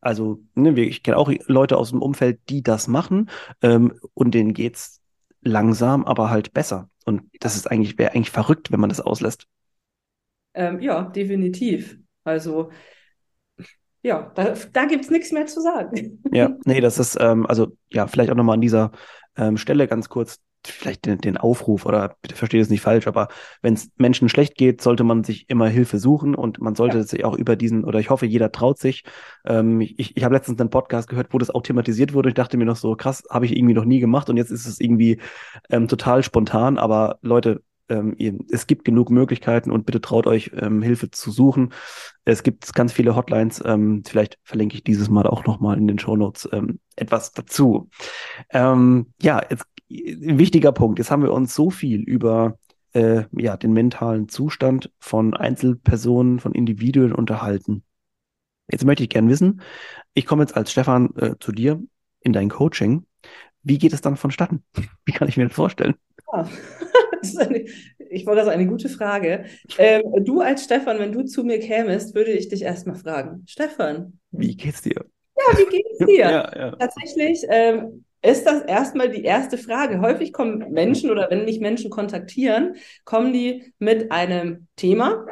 also 0.02 0.40
ne, 0.54 0.78
ich 0.82 1.04
kenne 1.04 1.18
auch 1.18 1.32
Leute 1.48 1.78
aus 1.78 1.92
dem 1.92 2.02
Umfeld, 2.02 2.40
die 2.50 2.62
das 2.62 2.88
machen 2.88 3.30
ähm, 3.62 3.94
und 4.14 4.36
denen 4.36 4.54
geht 4.54 4.76
es 4.76 5.02
langsam, 5.42 6.06
aber 6.06 6.30
halt 6.30 6.54
besser. 6.54 6.90
Und 7.06 7.24
das 7.40 7.56
ist 7.56 7.70
eigentlich, 7.72 7.98
wäre 7.98 8.12
eigentlich 8.12 8.32
verrückt, 8.32 8.72
wenn 8.72 8.80
man 8.80 8.90
das 8.90 9.02
auslässt. 9.02 9.48
Ähm, 10.54 10.80
ja, 10.80 11.04
definitiv. 11.04 11.98
Also 12.24 12.72
ja, 14.06 14.32
da, 14.36 14.54
da 14.72 14.86
gibt 14.86 15.06
es 15.06 15.10
nichts 15.10 15.32
mehr 15.32 15.48
zu 15.48 15.62
sagen. 15.62 16.22
Ja, 16.32 16.52
nee, 16.66 16.80
das 16.80 17.00
ist, 17.00 17.18
ähm, 17.20 17.48
also 17.48 17.76
ja, 17.90 18.06
vielleicht 18.06 18.30
auch 18.30 18.36
nochmal 18.36 18.54
an 18.54 18.62
dieser 18.62 18.92
ähm, 19.36 19.58
Stelle 19.58 19.88
ganz 19.88 20.10
kurz, 20.10 20.40
vielleicht 20.64 21.08
den, 21.08 21.18
den 21.18 21.38
Aufruf 21.38 21.88
oder 21.88 22.16
bitte 22.22 22.36
versteht 22.36 22.62
es 22.62 22.70
nicht 22.70 22.82
falsch, 22.82 23.08
aber 23.08 23.30
wenn 23.64 23.74
es 23.74 23.90
Menschen 23.98 24.30
schlecht 24.30 24.58
geht, 24.58 24.80
sollte 24.82 25.04
man 25.04 25.24
sich 25.24 25.50
immer 25.50 25.68
Hilfe 25.68 25.98
suchen 25.98 26.36
und 26.36 26.60
man 26.60 26.76
sollte 26.76 26.98
ja. 26.98 27.04
sich 27.04 27.26
auch 27.26 27.36
über 27.36 27.56
diesen, 27.56 27.84
oder 27.84 28.00
ich 28.00 28.12
hoffe, 28.12 28.28
jeder 28.28 28.52
traut 28.52 28.78
sich. 28.78 29.04
Ähm, 29.44 29.82
ich 29.82 30.16
ich 30.16 30.24
habe 30.24 30.36
letztens 30.36 30.60
einen 30.60 30.70
Podcast 30.70 31.10
gehört, 31.10 31.34
wo 31.34 31.40
das 31.40 31.50
auch 31.50 31.64
thematisiert 31.64 32.14
wurde. 32.14 32.30
Ich 32.30 32.36
dachte 32.36 32.58
mir 32.58 32.66
noch 32.66 32.76
so, 32.76 32.96
krass, 32.96 33.24
habe 33.32 33.46
ich 33.46 33.58
irgendwie 33.58 33.74
noch 33.74 33.86
nie 33.86 34.00
gemacht 34.00 34.30
und 34.30 34.38
jetzt 34.38 34.52
ist 34.52 34.68
es 34.68 34.80
irgendwie 34.80 35.20
ähm, 35.72 35.88
total 35.88 36.22
spontan, 36.22 36.78
aber 36.78 37.18
Leute, 37.24 37.64
ähm, 37.90 38.16
ihr, 38.18 38.38
es 38.52 38.68
gibt 38.68 38.86
genug 38.86 39.10
Möglichkeiten 39.10 39.72
und 39.72 39.86
bitte 39.86 40.02
traut 40.02 40.28
euch, 40.28 40.52
ähm, 40.56 40.82
Hilfe 40.82 41.12
zu 41.12 41.32
suchen. 41.32 41.74
Es 42.24 42.44
gibt 42.44 42.74
ganz 42.74 42.92
viele 42.92 43.16
Hotlines. 43.16 43.62
Ähm, 43.66 44.04
vielleicht 44.06 44.40
verlinke 44.44 44.76
ich 44.76 44.84
dieses 44.84 45.10
Mal 45.10 45.28
auch 45.28 45.46
nochmal 45.46 45.78
in 45.78 45.88
den 45.88 46.00
Show 46.00 46.16
Notes 46.16 46.50
ähm, 46.52 46.80
etwas 46.96 47.32
dazu. 47.32 47.90
Ähm, 48.50 49.14
ja, 49.22 49.42
jetzt, 49.50 49.66
wichtiger 49.88 50.72
Punkt. 50.72 51.00
Jetzt 51.00 51.12
haben 51.12 51.24
wir 51.24 51.34
uns 51.34 51.54
so 51.54 51.70
viel 51.70 52.02
über 52.02 52.58
äh, 52.94 53.26
ja, 53.32 53.58
den 53.58 53.74
mentalen 53.74 54.30
Zustand 54.30 54.92
von 55.00 55.34
Einzelpersonen, 55.36 56.40
von 56.40 56.54
Individuen 56.54 57.14
unterhalten. 57.14 57.84
Jetzt 58.72 58.86
möchte 58.86 59.04
ich 59.04 59.10
gerne 59.10 59.30
wissen, 59.30 59.62
ich 60.14 60.26
komme 60.26 60.44
jetzt 60.44 60.58
als 60.58 60.72
Stefan 60.72 61.14
äh, 61.18 61.36
zu 61.40 61.52
dir 61.52 61.84
in 62.22 62.34
dein 62.34 62.50
Coaching. 62.50 63.06
Wie 63.62 63.78
geht 63.78 63.94
es 63.94 64.02
dann 64.02 64.16
vonstatten? 64.16 64.64
Wie 65.06 65.12
kann 65.12 65.28
ich 65.28 65.38
mir 65.38 65.48
das 65.48 65.56
vorstellen? 65.56 65.96
Ja. 66.34 66.48
eine, 67.40 67.66
ich 68.10 68.26
wollte 68.26 68.42
das 68.42 68.50
eine 68.50 68.68
gute 68.68 68.90
Frage. 68.90 69.46
Ähm, 69.78 70.04
du 70.24 70.42
als 70.42 70.64
Stefan, 70.64 71.00
wenn 71.00 71.12
du 71.12 71.24
zu 71.24 71.44
mir 71.44 71.60
kämest, 71.60 72.16
würde 72.16 72.32
ich 72.32 72.50
dich 72.50 72.64
erstmal 72.64 72.96
fragen. 72.96 73.44
Stefan. 73.48 74.20
Wie 74.32 74.56
geht's 74.56 74.82
dir? 74.82 75.06
Ja, 75.38 75.58
wie 75.58 75.70
geht's 75.70 75.98
dir? 76.06 76.30
ja, 76.30 76.58
ja. 76.58 76.72
Tatsächlich 76.76 77.46
ähm, 77.50 78.06
ist 78.22 78.46
das 78.46 78.64
erstmal 78.64 79.10
die 79.10 79.24
erste 79.24 79.58
Frage. 79.58 80.02
Häufig 80.02 80.34
kommen 80.34 80.72
Menschen 80.72 81.12
oder 81.12 81.30
wenn 81.30 81.46
mich 81.46 81.60
Menschen 81.60 81.90
kontaktieren, 81.90 82.76
kommen 83.04 83.34
die 83.34 83.74
mit 83.80 84.12
einem 84.12 84.68
Thema. 84.76 85.26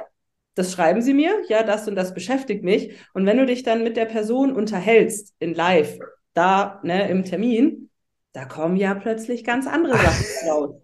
Das 0.56 0.72
schreiben 0.72 1.02
sie 1.02 1.16
mir, 1.16 1.42
ja, 1.48 1.64
das 1.64 1.88
und 1.88 1.96
das 1.96 2.14
beschäftigt 2.14 2.64
mich. 2.64 2.96
Und 3.14 3.26
wenn 3.26 3.38
du 3.38 3.46
dich 3.46 3.64
dann 3.64 3.84
mit 3.84 3.98
der 3.98 4.06
Person 4.06 4.56
unterhältst 4.56 5.34
in 5.40 5.56
Live, 5.56 5.98
da 6.36 6.80
ne, 6.84 7.10
im 7.10 7.24
Termin, 7.24 7.90
da 8.34 8.46
kommen 8.46 8.76
ja 8.76 8.94
plötzlich 8.94 9.44
ganz 9.44 9.68
andere 9.68 9.98
Sachen 9.98 10.26
raus. 10.50 10.76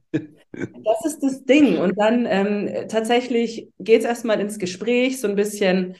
Das 0.51 1.05
ist 1.05 1.19
das 1.21 1.45
Ding. 1.45 1.77
Und 1.77 1.97
dann 1.99 2.25
ähm, 2.27 2.87
tatsächlich 2.87 3.69
geht 3.79 3.99
es 3.99 4.05
erstmal 4.05 4.39
ins 4.39 4.59
Gespräch, 4.59 5.19
so 5.19 5.27
ein 5.27 5.35
bisschen, 5.35 5.95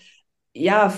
ja, 0.53 0.93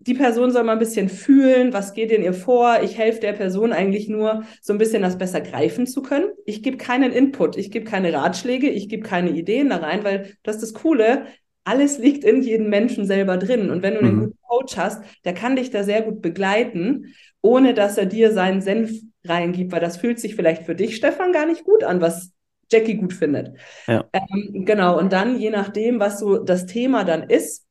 die 0.00 0.14
Person 0.14 0.50
soll 0.50 0.64
mal 0.64 0.72
ein 0.72 0.78
bisschen 0.78 1.08
fühlen, 1.08 1.72
was 1.72 1.92
geht 1.92 2.10
in 2.12 2.22
ihr 2.22 2.32
vor. 2.32 2.78
Ich 2.82 2.96
helfe 2.96 3.20
der 3.20 3.32
Person 3.32 3.72
eigentlich 3.72 4.08
nur, 4.08 4.44
so 4.62 4.72
ein 4.72 4.78
bisschen 4.78 5.02
das 5.02 5.18
besser 5.18 5.40
greifen 5.40 5.86
zu 5.86 6.02
können. 6.02 6.28
Ich 6.46 6.62
gebe 6.62 6.76
keinen 6.76 7.12
Input, 7.12 7.56
ich 7.56 7.70
gebe 7.70 7.84
keine 7.84 8.12
Ratschläge, 8.12 8.70
ich 8.70 8.88
gebe 8.88 9.02
keine 9.02 9.30
Ideen 9.30 9.68
da 9.68 9.76
rein, 9.76 10.04
weil 10.04 10.34
das 10.44 10.56
ist 10.56 10.62
das 10.62 10.74
Coole. 10.74 11.26
Alles 11.64 11.98
liegt 11.98 12.24
in 12.24 12.42
jedem 12.42 12.70
Menschen 12.70 13.04
selber 13.04 13.36
drin. 13.36 13.70
Und 13.70 13.82
wenn 13.82 13.94
du 13.94 14.00
einen 14.00 14.14
mhm. 14.14 14.20
guten 14.20 14.38
Coach 14.46 14.76
hast, 14.78 15.02
der 15.24 15.34
kann 15.34 15.56
dich 15.56 15.70
da 15.70 15.82
sehr 15.82 16.00
gut 16.00 16.22
begleiten, 16.22 17.12
ohne 17.42 17.74
dass 17.74 17.98
er 17.98 18.06
dir 18.06 18.32
seinen 18.32 18.62
Senf 18.62 18.92
reingibt, 19.24 19.72
weil 19.72 19.80
das 19.80 19.98
fühlt 19.98 20.18
sich 20.18 20.36
vielleicht 20.36 20.62
für 20.62 20.74
dich, 20.74 20.96
Stefan, 20.96 21.32
gar 21.32 21.44
nicht 21.44 21.64
gut 21.64 21.84
an, 21.84 22.00
was 22.00 22.32
Jackie 22.70 22.96
gut 22.96 23.12
findet. 23.12 23.56
Ja. 23.86 24.04
Ähm, 24.12 24.64
genau, 24.64 24.98
und 24.98 25.12
dann, 25.12 25.38
je 25.38 25.50
nachdem, 25.50 26.00
was 26.00 26.20
so 26.20 26.38
das 26.38 26.66
Thema 26.66 27.04
dann 27.04 27.24
ist, 27.24 27.66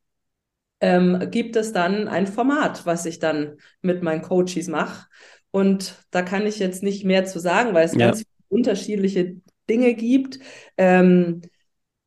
ähm, 0.80 1.28
gibt 1.30 1.56
es 1.56 1.72
dann 1.72 2.08
ein 2.08 2.26
Format, 2.26 2.86
was 2.86 3.06
ich 3.06 3.18
dann 3.18 3.56
mit 3.80 4.02
meinen 4.02 4.22
Coaches 4.22 4.68
mache. 4.68 5.06
Und 5.50 5.94
da 6.10 6.22
kann 6.22 6.46
ich 6.46 6.58
jetzt 6.58 6.82
nicht 6.82 7.04
mehr 7.04 7.24
zu 7.24 7.38
sagen, 7.38 7.74
weil 7.74 7.84
es 7.84 7.94
ja. 7.94 8.06
ganz 8.06 8.24
unterschiedliche 8.48 9.36
Dinge 9.68 9.94
gibt. 9.94 10.38
Ähm, 10.76 11.42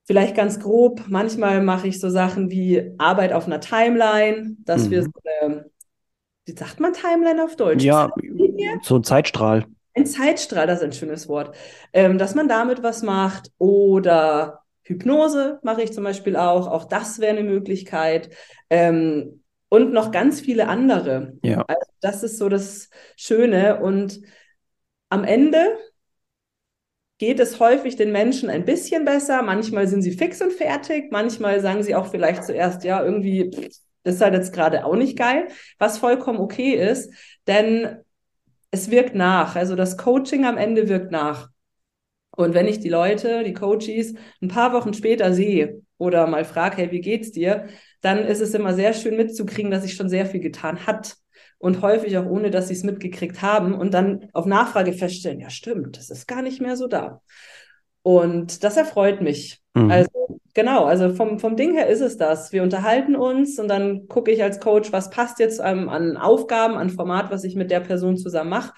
vielleicht 0.06 0.36
ganz 0.36 0.60
grob, 0.60 1.06
manchmal 1.08 1.62
mache 1.62 1.88
ich 1.88 2.00
so 2.00 2.10
Sachen 2.10 2.50
wie 2.50 2.94
Arbeit 2.98 3.34
auf 3.34 3.46
einer 3.46 3.60
Timeline, 3.60 4.56
dass 4.60 4.86
mhm. 4.86 4.92
wir 4.92 5.04
so 5.04 5.12
eine, 5.24 5.72
wie 6.46 6.54
sagt 6.54 6.80
man 6.80 6.94
Timeline 6.94 7.44
auf 7.44 7.56
Deutsch? 7.56 7.84
Ja, 7.84 8.10
so 8.84 8.98
ein 8.98 9.04
Zeitstrahl. 9.04 9.66
Ein 9.94 10.06
Zeitstrahl, 10.06 10.68
das 10.68 10.80
ist 10.80 10.86
ein 10.86 10.94
schönes 10.94 11.28
Wort. 11.28 11.56
Ähm, 11.94 12.18
dass 12.18 12.36
man 12.36 12.48
damit 12.48 12.82
was 12.84 13.04
macht 13.04 13.52
oder 13.58 14.62
Hypnose 14.84 15.60
mache 15.64 15.84
ich 15.84 15.94
zum 15.94 16.04
Beispiel 16.04 16.36
auch. 16.36 16.68
Auch 16.68 16.86
das 16.86 17.20
wäre 17.20 17.38
eine 17.38 17.44
Möglichkeit. 17.44 18.30
Ähm, 18.70 19.44
und 19.70 19.94
noch 19.94 20.12
ganz 20.12 20.42
viele 20.42 20.68
andere. 20.68 21.34
Ja. 21.44 21.64
Also 21.68 21.92
das 22.02 22.24
ist 22.24 22.38
so 22.38 22.50
das 22.50 22.90
Schöne. 23.16 23.82
Und 23.82 24.22
am 25.10 25.24
Ende 25.24 25.78
geht 27.18 27.40
es 27.40 27.60
häufig 27.60 27.96
den 27.96 28.12
Menschen 28.12 28.50
ein 28.50 28.66
bisschen 28.66 29.06
besser. 29.06 29.44
Manchmal 29.44 29.88
sind 29.88 30.02
sie 30.02 30.12
fix 30.12 30.42
und 30.42 30.52
fertig. 30.52 31.12
Manchmal 31.12 31.60
sagen 31.62 31.84
sie 31.84 31.96
auch 31.96 32.08
vielleicht 32.08 32.44
zuerst, 32.44 32.84
ja, 32.84 33.04
irgendwie 33.04 33.52
Das 34.04 34.16
ist 34.16 34.22
halt 34.22 34.34
jetzt 34.34 34.54
gerade 34.54 34.86
auch 34.86 34.96
nicht 34.96 35.18
geil, 35.18 35.48
was 35.78 36.00
vollkommen 36.00 36.40
okay 36.40 36.74
ist, 36.74 37.14
denn 37.48 37.98
es 38.72 38.90
wirkt 38.90 39.16
nach. 39.16 39.56
Also 39.56 39.76
das 39.76 39.98
Coaching 39.98 40.46
am 40.46 40.58
Ende 40.58 40.90
wirkt 40.90 41.12
nach. 41.12 41.50
Und 42.32 42.54
wenn 42.54 42.68
ich 42.68 42.80
die 42.80 42.90
Leute, 42.90 43.44
die 43.44 43.54
Coaches, 43.54 44.14
ein 44.42 44.48
paar 44.48 44.74
Wochen 44.74 44.94
später 44.94 45.34
sehe 45.34 45.82
oder 45.98 46.28
mal 46.28 46.46
frage, 46.46 46.78
hey, 46.78 46.92
wie 46.92 47.02
geht's 47.02 47.32
dir? 47.32 47.68
Dann 48.00 48.20
ist 48.20 48.40
es 48.40 48.54
immer 48.54 48.74
sehr 48.74 48.94
schön 48.94 49.18
mitzukriegen, 49.18 49.70
dass 49.70 49.84
sich 49.84 49.96
schon 49.96 50.10
sehr 50.10 50.26
viel 50.26 50.40
getan 50.40 50.88
hat. 50.88 51.18
Und 51.60 51.82
häufig 51.82 52.18
auch 52.18 52.26
ohne, 52.26 52.50
dass 52.50 52.70
sie 52.70 52.74
es 52.74 52.84
mitgekriegt 52.84 53.42
haben 53.44 53.76
und 53.76 53.94
dann 53.94 54.30
auf 54.34 54.48
Nachfrage 54.48 54.94
feststellen, 54.94 55.40
ja 55.40 55.52
stimmt, 55.52 55.98
das 55.98 56.10
ist 56.10 56.28
gar 56.28 56.42
nicht 56.42 56.60
mehr 56.60 56.76
so 56.76 56.88
da. 56.88 57.22
Und 58.04 58.64
das 58.64 58.78
erfreut 58.78 59.22
mich. 59.22 59.60
Mhm. 59.74 59.92
Also 59.92 60.10
genau, 60.54 60.86
also 60.86 61.14
vom, 61.14 61.40
vom 61.40 61.56
Ding 61.56 61.74
her 61.76 61.88
ist 61.88 62.02
es 62.02 62.18
das. 62.18 62.52
Wir 62.52 62.64
unterhalten 62.64 63.16
uns 63.16 63.60
und 63.60 63.68
dann 63.68 64.08
gucke 64.08 64.32
ich 64.32 64.42
als 64.44 64.60
Coach, 64.60 64.92
was 64.92 65.10
passt 65.10 65.40
jetzt 65.40 65.62
ähm, 65.64 65.90
an 65.90 66.18
Aufgaben, 66.18 66.76
an 66.76 66.90
Format, 66.90 67.32
was 67.32 67.44
ich 67.44 67.56
mit 67.56 67.72
der 67.72 67.80
Person 67.80 68.18
zusammen 68.18 68.50
mache. 68.50 68.74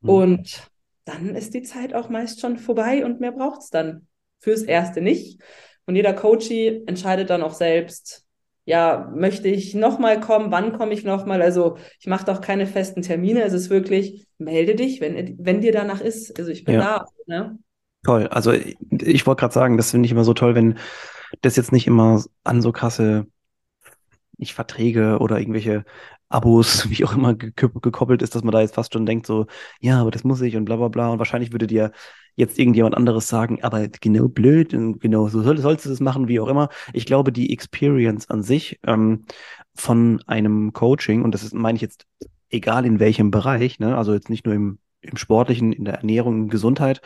Mhm. 0.00 0.10
Und 0.10 0.70
dann 1.04 1.34
ist 1.34 1.54
die 1.54 1.62
Zeit 1.62 1.94
auch 1.94 2.08
meist 2.08 2.40
schon 2.40 2.58
vorbei 2.58 3.04
und 3.04 3.20
mehr 3.20 3.32
braucht 3.32 3.62
es 3.62 3.70
dann 3.70 4.06
fürs 4.40 4.62
Erste 4.62 5.00
nicht. 5.00 5.40
Und 5.86 5.96
jeder 5.96 6.12
Coachie 6.12 6.82
entscheidet 6.86 7.30
dann 7.30 7.42
auch 7.42 7.54
selbst, 7.54 8.24
ja, 8.64 9.10
möchte 9.14 9.46
ich 9.46 9.74
nochmal 9.74 10.18
kommen, 10.18 10.50
wann 10.50 10.76
komme 10.76 10.92
ich 10.92 11.04
nochmal? 11.04 11.40
Also 11.40 11.76
ich 12.00 12.08
mache 12.08 12.24
doch 12.24 12.40
keine 12.40 12.66
festen 12.66 13.00
Termine. 13.00 13.42
Es 13.42 13.52
ist 13.52 13.70
wirklich, 13.70 14.26
melde 14.38 14.74
dich, 14.74 15.00
wenn, 15.00 15.36
wenn 15.38 15.60
dir 15.60 15.70
danach 15.70 16.00
ist. 16.00 16.36
Also 16.36 16.50
ich 16.50 16.64
bin 16.64 16.74
ja. 16.74 16.80
da. 16.80 17.04
Ne? 17.26 17.58
Toll. 18.06 18.28
Also 18.28 18.52
ich 18.52 19.26
wollte 19.26 19.40
gerade 19.40 19.52
sagen, 19.52 19.76
das 19.76 19.90
finde 19.90 20.06
ich 20.06 20.12
immer 20.12 20.22
so 20.22 20.32
toll, 20.32 20.54
wenn 20.54 20.78
das 21.42 21.56
jetzt 21.56 21.72
nicht 21.72 21.88
immer 21.88 22.22
an 22.44 22.62
so 22.62 22.70
krasse 22.70 23.26
nicht 24.38 24.54
Verträge 24.54 25.18
oder 25.18 25.40
irgendwelche 25.40 25.84
Abos, 26.28 26.88
wie 26.90 27.04
auch 27.04 27.14
immer, 27.14 27.34
gekoppelt 27.34 28.22
ist, 28.22 28.36
dass 28.36 28.44
man 28.44 28.52
da 28.52 28.60
jetzt 28.60 28.76
fast 28.76 28.92
schon 28.92 29.06
denkt, 29.06 29.26
so, 29.26 29.46
ja, 29.80 30.00
aber 30.00 30.12
das 30.12 30.22
muss 30.22 30.40
ich 30.40 30.54
und 30.54 30.66
bla 30.66 30.76
bla 30.76 30.86
bla. 30.86 31.08
Und 31.08 31.18
wahrscheinlich 31.18 31.50
würde 31.50 31.66
dir 31.66 31.90
jetzt 32.36 32.60
irgendjemand 32.60 32.96
anderes 32.96 33.26
sagen, 33.26 33.64
aber 33.64 33.88
genau 33.88 34.28
blöd 34.28 34.72
und 34.72 35.00
genau 35.00 35.26
so 35.26 35.42
soll, 35.42 35.58
sollst 35.58 35.84
du 35.84 35.88
das 35.90 35.98
machen, 35.98 36.28
wie 36.28 36.38
auch 36.38 36.46
immer. 36.46 36.68
Ich 36.92 37.06
glaube, 37.06 37.32
die 37.32 37.52
Experience 37.52 38.30
an 38.30 38.44
sich 38.44 38.78
ähm, 38.86 39.24
von 39.74 40.22
einem 40.28 40.72
Coaching, 40.72 41.24
und 41.24 41.32
das 41.34 41.42
ist, 41.42 41.54
meine 41.54 41.74
ich 41.74 41.82
jetzt, 41.82 42.06
egal 42.50 42.86
in 42.86 43.00
welchem 43.00 43.32
Bereich, 43.32 43.80
ne, 43.80 43.98
also 43.98 44.14
jetzt 44.14 44.30
nicht 44.30 44.46
nur 44.46 44.54
im, 44.54 44.78
im 45.00 45.16
Sportlichen, 45.16 45.72
in 45.72 45.84
der 45.84 45.94
Ernährung, 45.94 46.46
Gesundheit, 46.46 47.00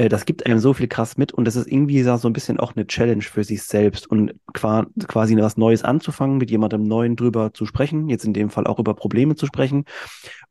äh, 0.00 0.08
das 0.08 0.24
gibt 0.24 0.46
einem 0.46 0.58
so 0.58 0.72
viel 0.72 0.88
krass 0.88 1.18
mit 1.18 1.32
und 1.32 1.44
das 1.44 1.56
ist 1.56 1.70
irgendwie 1.70 2.02
so 2.02 2.26
ein 2.26 2.32
bisschen 2.32 2.58
auch 2.58 2.74
eine 2.74 2.86
Challenge 2.86 3.22
für 3.22 3.44
sich 3.44 3.62
selbst 3.64 4.10
und 4.10 4.32
quasi 4.54 5.36
was 5.36 5.58
Neues 5.58 5.82
anzufangen, 5.84 6.38
mit 6.38 6.50
jemandem 6.50 6.84
Neuen 6.84 7.16
drüber 7.16 7.52
zu 7.52 7.66
sprechen, 7.66 8.08
jetzt 8.08 8.24
in 8.24 8.32
dem 8.32 8.48
Fall 8.48 8.66
auch 8.66 8.78
über 8.78 8.94
Probleme 8.94 9.36
zu 9.36 9.44
sprechen. 9.44 9.84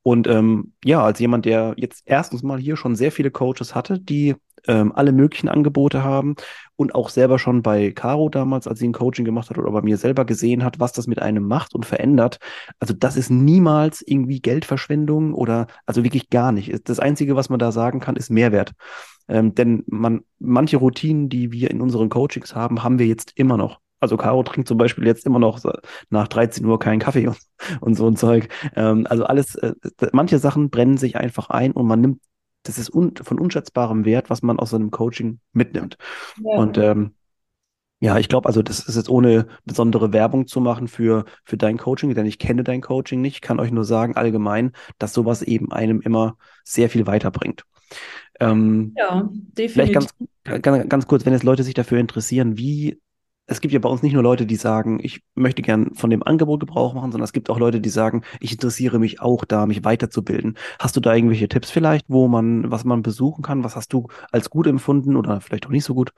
Und 0.04 0.28
ähm, 0.28 0.74
ja, 0.86 1.04
als 1.04 1.20
jemand, 1.20 1.46
der 1.46 1.74
jetzt 1.78 2.04
erstens 2.06 2.44
mal 2.44 2.60
hier 2.60 2.78
schon 2.78 2.96
sehr 2.96 3.12
viele 3.12 3.32
Coaches 3.32 3.74
hatte, 3.74 4.00
die 4.00 4.36
ähm, 4.68 4.92
alle 4.96 5.12
möglichen 5.12 5.50
Angebote 5.50 6.04
haben 6.04 6.36
und 6.76 6.96
auch 6.96 7.10
selber 7.10 7.40
schon 7.40 7.62
bei 7.62 7.92
Caro 7.92 8.30
damals, 8.30 8.68
als 8.68 8.80
sie 8.80 8.88
ein 8.88 8.94
Coaching 8.94 9.26
gemacht 9.26 9.50
hat 9.50 9.58
oder 9.58 9.72
bei 9.72 9.82
mir 9.82 9.98
selber 9.98 10.26
gesehen 10.26 10.64
hat, 10.64 10.80
was 10.80 10.94
das 10.94 11.08
mit 11.08 11.22
einem 11.22 11.44
macht 11.48 11.76
und 11.76 11.86
verändert. 11.86 12.40
Also 12.80 12.94
das 12.94 13.18
ist 13.18 13.30
niemals 13.30 14.02
irgendwie 14.06 14.42
Geldverschwendung 14.42 15.34
oder 15.34 15.68
also 15.86 16.04
wirklich 16.04 16.30
gar 16.30 16.52
nicht. 16.52 16.88
Das 16.90 17.00
Einzige, 17.00 17.36
was 17.36 17.50
man 17.50 17.60
da 17.60 17.72
sagen 17.72 18.00
kann, 18.00 18.16
ist 18.16 18.30
Mehrwert. 18.30 18.74
Ähm, 19.28 19.54
denn 19.54 19.84
man, 19.88 20.22
manche 20.40 20.78
Routinen, 20.78 21.30
die 21.30 21.52
wir 21.52 21.70
in 21.70 21.82
unseren 21.82 22.10
Coachings 22.10 22.56
haben, 22.56 22.84
haben 22.84 23.00
wir 23.00 23.06
jetzt 23.06 23.34
immer 23.36 23.58
noch. 23.58 23.80
Also 24.00 24.18
Caro 24.18 24.44
trinkt 24.44 24.68
zum 24.68 24.78
Beispiel 24.78 25.06
jetzt 25.06 25.26
immer 25.26 25.40
noch 25.40 25.60
nach 26.10 26.28
13 26.28 26.66
Uhr 26.66 26.80
keinen 26.80 27.00
Kaffee 27.00 27.28
und, 27.28 27.38
und 27.82 27.96
so 27.96 28.08
ein 28.08 28.16
Zeug. 28.16 28.50
Ähm, 28.76 29.06
also 29.10 29.26
alles, 29.26 29.56
äh, 29.56 29.74
manche 30.14 30.40
Sachen 30.40 30.70
brennen 30.70 30.98
sich 30.98 31.18
einfach 31.18 31.50
ein 31.50 31.72
und 31.74 31.88
man 31.88 32.02
nimmt, 32.02 32.22
das 32.70 32.78
ist 32.78 32.94
un, 32.94 33.14
von 33.16 33.40
unschätzbarem 33.40 34.06
Wert, 34.06 34.30
was 34.30 34.42
man 34.42 34.60
aus 34.60 34.70
seinem 34.70 34.92
Coaching 34.92 35.40
mitnimmt. 35.54 35.98
Ja. 36.44 36.58
Und 36.58 36.78
ähm, 36.78 37.16
ja, 38.02 38.18
ich 38.18 38.30
glaube, 38.30 38.48
also 38.48 38.62
das 38.62 38.80
ist 38.80 38.96
jetzt 38.96 39.10
ohne 39.10 39.48
besondere 39.66 40.14
Werbung 40.14 40.48
zu 40.48 40.62
machen 40.62 40.88
für, 40.88 41.26
für 41.44 41.58
dein 41.58 41.78
Coaching, 41.78 42.14
denn 42.14 42.26
ich 42.26 42.40
kenne 42.40 42.64
dein 42.64 42.82
Coaching 42.82 43.20
nicht. 43.20 43.36
Ich 43.36 43.42
kann 43.42 43.60
euch 43.60 43.72
nur 43.72 43.84
sagen, 43.84 44.16
allgemein, 44.16 44.72
dass 45.00 45.14
sowas 45.14 45.42
eben 45.42 45.72
einem 45.72 46.00
immer 46.00 46.38
sehr 46.64 46.90
viel 46.90 47.08
weiterbringt. 47.08 47.64
Ähm, 48.40 48.94
ja, 48.96 49.30
definitiv. 49.32 49.74
Vielleicht 49.74 49.94
ganz, 49.94 50.14
ganz, 50.62 50.88
ganz 50.88 51.08
kurz, 51.08 51.26
wenn 51.26 51.34
jetzt 51.34 51.44
Leute 51.44 51.64
sich 51.64 51.74
dafür 51.74 52.00
interessieren, 52.00 52.58
wie 52.58 53.02
es 53.50 53.62
gibt 53.62 53.74
ja 53.74 53.80
bei 53.80 53.90
uns 53.90 54.04
nicht 54.04 54.14
nur 54.14 54.22
Leute, 54.22 54.46
die 54.46 54.56
sagen, 54.56 55.00
ich 55.02 55.22
möchte 55.34 55.64
gern 55.64 55.96
von 55.96 56.12
dem 56.12 56.22
Angebot 56.22 56.60
Gebrauch 56.60 56.94
machen, 56.94 57.12
sondern 57.12 57.26
es 57.26 57.34
gibt 57.34 57.50
auch 57.50 57.58
Leute, 57.58 57.82
die 57.82 57.90
sagen, 57.90 58.24
ich 58.40 58.52
interessiere 58.52 59.00
mich 59.00 59.22
auch 59.22 59.44
da, 59.44 59.66
mich 59.66 59.84
weiterzubilden. 59.84 60.56
Hast 60.78 60.96
du 60.96 61.00
da 61.00 61.16
irgendwelche 61.16 61.48
Tipps 61.50 61.72
vielleicht, 61.72 62.06
wo 62.10 62.28
man, 62.28 62.70
was 62.70 62.86
man 62.86 63.02
besuchen 63.02 63.42
kann? 63.42 63.64
Was 63.64 63.76
hast 63.76 63.92
du 63.92 64.08
als 64.32 64.52
gut 64.52 64.68
empfunden 64.68 65.16
oder 65.16 65.42
vielleicht 65.42 65.66
auch 65.66 65.72
nicht 65.72 65.84
so 65.84 65.96
gut? 65.96 66.12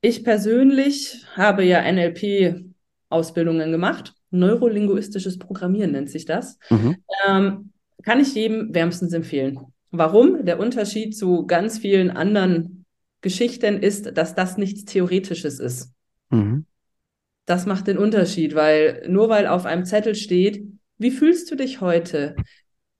Ich 0.00 0.24
persönlich 0.24 1.24
habe 1.36 1.64
ja 1.64 1.80
NLP-Ausbildungen 1.90 3.70
gemacht. 3.70 4.14
Neurolinguistisches 4.30 5.38
Programmieren 5.38 5.92
nennt 5.92 6.10
sich 6.10 6.24
das. 6.24 6.58
Mhm. 6.68 6.96
Ähm, 7.28 7.72
kann 8.02 8.18
ich 8.18 8.34
jedem 8.34 8.74
wärmstens 8.74 9.12
empfehlen. 9.12 9.60
Warum? 9.92 10.44
Der 10.44 10.58
Unterschied 10.58 11.16
zu 11.16 11.46
ganz 11.46 11.78
vielen 11.78 12.10
anderen 12.10 12.75
Geschichten 13.26 13.82
ist, 13.82 14.16
dass 14.16 14.36
das 14.36 14.56
nichts 14.56 14.84
Theoretisches 14.84 15.58
ist. 15.58 15.92
Mhm. 16.30 16.64
Das 17.44 17.66
macht 17.66 17.88
den 17.88 17.98
Unterschied, 17.98 18.54
weil 18.54 19.04
nur 19.08 19.28
weil 19.28 19.48
auf 19.48 19.66
einem 19.66 19.84
Zettel 19.84 20.14
steht, 20.14 20.64
wie 20.98 21.10
fühlst 21.10 21.50
du 21.50 21.56
dich 21.56 21.80
heute? 21.80 22.36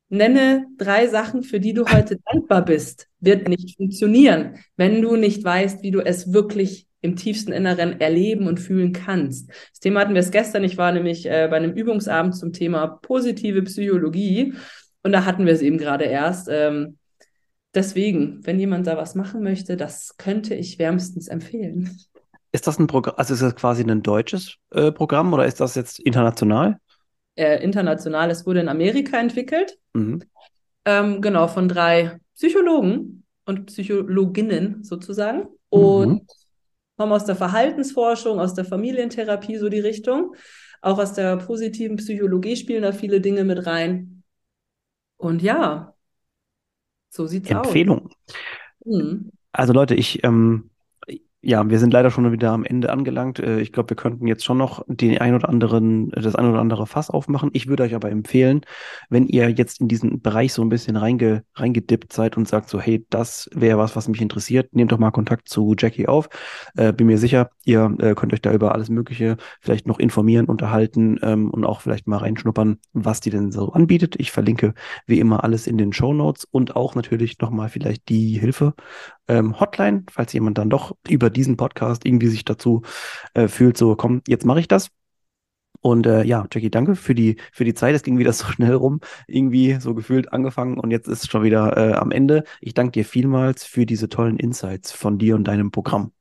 Nenne 0.09 0.67
drei 0.79 1.07
Sachen, 1.07 1.45
für 1.45 1.61
die 1.61 1.75
du 1.75 1.85
heute 1.87 2.19
dankbar 2.27 2.65
bist, 2.65 3.07
wird 3.21 3.49
nicht 3.49 3.77
funktionieren, 3.77 4.57
wenn 4.77 5.01
du 5.01 5.15
nicht 5.15 5.45
weißt, 5.45 5.85
wie 5.85 5.93
du 5.93 6.01
es 6.01 6.33
wirklich 6.33 6.89
im 7.03 7.15
tiefsten 7.15 7.53
Inneren 7.53 8.01
erleben 8.01 8.49
und 8.49 8.59
fühlen 8.59 8.93
kannst. 8.93 9.49
Das 9.49 9.79
Thema 9.79 10.01
hatten 10.01 10.15
wir 10.15 10.21
es 10.21 10.33
gestern. 10.33 10.65
Ich 10.65 10.77
war 10.77 10.91
nämlich 10.91 11.27
äh, 11.27 11.47
bei 11.49 11.57
einem 11.57 11.73
Übungsabend 11.73 12.35
zum 12.35 12.53
Thema 12.53 12.89
positive 12.89 13.63
Psychologie 13.63 14.55
und 15.05 15.13
da 15.13 15.25
hatten 15.25 15.47
wir 15.47 15.53
es 15.53 15.63
eben 15.63 15.79
gerade 15.79 16.07
erst. 16.07 16.49
Ähm, 16.51 16.99
deswegen, 17.77 18.45
wenn 18.45 18.59
jemand 18.59 18.87
da 18.87 18.97
was 18.97 19.15
machen 19.15 19.43
möchte, 19.43 19.77
das 19.77 20.17
könnte 20.17 20.55
ich 20.55 20.79
wärmstens 20.79 21.29
empfehlen. 21.29 21.97
Ist 22.53 22.67
das 22.67 22.79
ein 22.79 22.87
Programm, 22.87 23.15
also 23.19 23.35
ist 23.35 23.43
das 23.43 23.55
quasi 23.55 23.83
ein 23.83 24.03
deutsches 24.03 24.57
äh, 24.71 24.91
Programm 24.91 25.33
oder 25.33 25.47
ist 25.47 25.61
das 25.61 25.75
jetzt 25.75 26.01
international? 26.01 26.79
Äh, 27.35 27.63
international, 27.63 28.31
es 28.31 28.47
wurde 28.47 28.61
in 28.61 28.69
Amerika 28.69 29.19
entwickelt. 29.19 29.79
Mhm. 29.93 30.23
Ähm, 30.87 31.21
genau, 31.21 31.49
von 31.49 31.69
drei 31.69 32.19
Psychologen 32.35 33.25
und 33.45 33.67
Psychologinnen 33.67 34.83
sozusagen. 34.85 35.49
Und 35.69 36.09
mhm. 36.09 36.27
kommen 36.97 37.13
aus 37.13 37.25
der 37.25 37.37
Verhaltensforschung, 37.37 38.41
aus 38.41 38.55
der 38.55 38.65
Familientherapie, 38.65 39.59
so 39.59 39.69
die 39.69 39.81
Richtung. 39.81 40.35
Auch 40.81 40.99
aus 40.99 41.13
der 41.13 41.37
positiven 41.37 41.97
Psychologie 41.97 42.57
spielen 42.57 42.83
da 42.83 42.93
viele 42.93 43.21
Dinge 43.21 43.45
mit 43.45 43.67
rein. 43.67 44.23
Und 45.19 45.43
ja, 45.43 45.96
so 47.17 47.27
sieht's 47.27 47.51
Empfehlung. 47.51 48.07
aus. 48.07 48.13
Empfehlung. 48.85 49.07
Mhm. 49.09 49.33
Also 49.53 49.73
Leute, 49.73 49.95
ich 49.95 50.23
ähm, 50.23 50.71
ja, 51.49 51.71
wir 51.71 51.79
sind 51.79 51.93
leider 51.93 52.11
schon 52.11 52.33
wieder 52.33 52.51
am 52.51 52.65
Ende 52.65 52.91
angelangt. 52.91 53.39
Äh, 53.39 53.61
ich 53.61 53.71
glaube, 53.73 53.91
wir 53.91 53.97
könnten 53.97 54.27
jetzt 54.27 54.45
schon 54.45 54.59
noch 54.59 54.85
den 54.89 55.17
ein 55.19 55.33
oder 55.33 55.49
anderen, 55.49 56.11
das 56.11 56.35
ein 56.35 56.45
oder 56.45 56.59
andere 56.59 56.89
Fass 56.89 57.09
aufmachen. 57.09 57.51
Ich 57.53 57.69
würde 57.69 57.85
euch 57.85 57.95
aber 57.95 58.11
empfehlen, 58.11 58.63
wenn 59.11 59.29
ihr 59.29 59.49
jetzt 59.51 59.81
in 59.81 59.87
diesen 59.87 60.21
Bereich 60.21 60.53
so 60.53 60.63
ein 60.63 60.69
bisschen 60.71 60.97
reinge, 60.97 61.45
reingedippt 61.55 62.13
seid 62.13 62.37
und 62.37 62.49
sagt 62.49 62.69
so, 62.69 62.81
hey, 62.81 63.07
das 63.11 63.49
wäre 63.55 63.79
was, 63.79 63.95
was 63.95 64.09
mich 64.09 64.21
interessiert, 64.21 64.75
nehmt 64.75 64.91
doch 64.91 64.99
mal 64.99 65.13
Kontakt 65.13 65.49
zu 65.49 65.77
Jackie 65.79 66.09
auf. 66.09 66.29
Äh, 66.77 66.93
bin 66.93 67.07
mir 67.07 67.19
sicher, 67.19 67.51
ihr 67.65 67.95
äh, 68.01 68.17
könnt 68.17 68.33
euch 68.33 68.43
da 68.43 68.53
über 68.53 68.73
alles 68.75 68.89
Mögliche 68.89 69.37
vielleicht 69.61 69.87
noch 69.87 70.01
informieren, 70.01 70.47
unterhalten 70.47 71.21
ähm, 71.23 71.51
und 71.51 71.65
auch 71.65 71.81
vielleicht 71.81 72.09
mal 72.09 72.19
reinschnuppern, 72.19 72.79
was 72.93 73.21
die 73.21 73.31
denn 73.31 73.53
so 73.53 73.71
anbietet. 73.71 74.17
Ich 74.19 74.33
verlinke 74.33 74.75
wie 75.07 75.21
immer 75.21 75.45
alles 75.45 75.69
in 75.69 75.79
den 75.79 75.93
Show 75.93 76.13
Notes 76.13 76.45
und 76.45 76.75
auch 76.75 76.97
natürlich 76.97 77.39
nochmal 77.39 77.69
vielleicht 77.69 78.09
die 78.09 78.37
Hilfe 78.37 78.75
ähm, 79.29 79.59
Hotline, 79.61 80.05
falls 80.11 80.33
jemand 80.33 80.59
dann 80.59 80.71
doch 80.71 80.97
über 81.09 81.31
diesen 81.31 81.57
Podcast 81.57 82.05
irgendwie 82.05 82.29
sich 82.29 82.45
dazu 82.45 82.83
äh, 83.35 83.49
fühlt, 83.49 83.77
so 83.77 83.97
komm, 83.97 84.23
jetzt 84.27 84.45
mache 84.45 84.61
ich 84.61 84.69
das. 84.69 84.91
Und 85.81 86.07
äh, 86.07 86.25
ja, 86.25 86.47
Jackie, 86.53 86.71
danke 86.71 86.97
für 86.97 87.15
die, 87.15 87.37
für 87.53 87.65
die 87.65 87.75
Zeit. 87.75 87.95
Es 87.95 88.03
ging 88.03 88.19
wieder 88.19 88.33
so 88.35 88.47
schnell 88.47 88.75
rum, 88.75 89.01
irgendwie 89.27 89.75
so 89.81 89.95
gefühlt 89.95 90.33
angefangen 90.33 90.79
und 90.79 90.91
jetzt 90.91 91.09
ist 91.09 91.25
es 91.25 91.31
schon 91.31 91.45
wieder 91.45 91.77
äh, 91.77 91.93
am 91.95 92.11
Ende. 92.11 92.45
Ich 92.61 92.75
danke 92.75 92.93
dir 92.93 93.05
vielmals 93.05 93.65
für 93.65 93.87
diese 93.87 94.09
tollen 94.09 94.39
Insights 94.39 94.93
von 94.93 95.19
dir 95.19 95.37
und 95.37 95.45
deinem 95.45 95.71
Programm. 95.71 96.13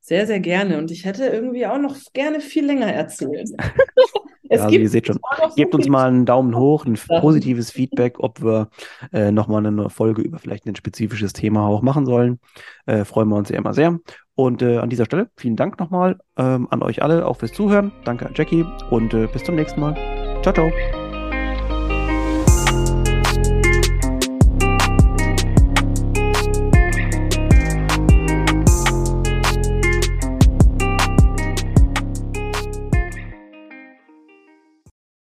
Sehr, 0.00 0.26
sehr 0.26 0.40
gerne. 0.40 0.78
Und 0.78 0.90
ich 0.90 1.04
hätte 1.04 1.26
irgendwie 1.26 1.64
auch 1.64 1.78
noch 1.78 1.96
gerne 2.12 2.40
viel 2.40 2.66
länger 2.66 2.92
erzählt. 2.92 3.50
es 4.52 4.58
ja, 4.58 4.64
also 4.66 4.78
ihr 4.78 4.88
seht 4.88 5.06
schon, 5.06 5.16
so 5.16 5.54
gebt 5.56 5.74
uns 5.74 5.88
mal 5.88 6.08
einen 6.08 6.26
Daumen 6.26 6.56
hoch, 6.56 6.84
ein 6.84 6.98
positives 7.20 7.70
Feedback, 7.70 8.16
ob 8.18 8.42
wir 8.42 8.68
äh, 9.12 9.32
nochmal 9.32 9.66
eine 9.66 9.88
Folge 9.88 10.22
über 10.22 10.38
vielleicht 10.38 10.66
ein 10.66 10.76
spezifisches 10.76 11.32
Thema 11.32 11.66
auch 11.66 11.82
machen 11.82 12.04
sollen. 12.04 12.38
Äh, 12.86 13.04
freuen 13.04 13.28
wir 13.28 13.36
uns 13.36 13.48
ja 13.48 13.56
immer 13.56 13.72
sehr. 13.72 13.98
Und 14.34 14.62
äh, 14.62 14.78
an 14.78 14.90
dieser 14.90 15.04
Stelle 15.06 15.30
vielen 15.36 15.56
Dank 15.56 15.78
nochmal 15.78 16.18
ähm, 16.36 16.68
an 16.70 16.82
euch 16.82 17.02
alle, 17.02 17.26
auch 17.26 17.38
fürs 17.38 17.52
Zuhören. 17.52 17.92
Danke 18.04 18.26
an 18.26 18.32
Jackie 18.34 18.64
und 18.90 19.14
äh, 19.14 19.26
bis 19.26 19.44
zum 19.44 19.54
nächsten 19.54 19.80
Mal. 19.80 19.94
Ciao, 20.42 20.52
ciao. 20.52 21.01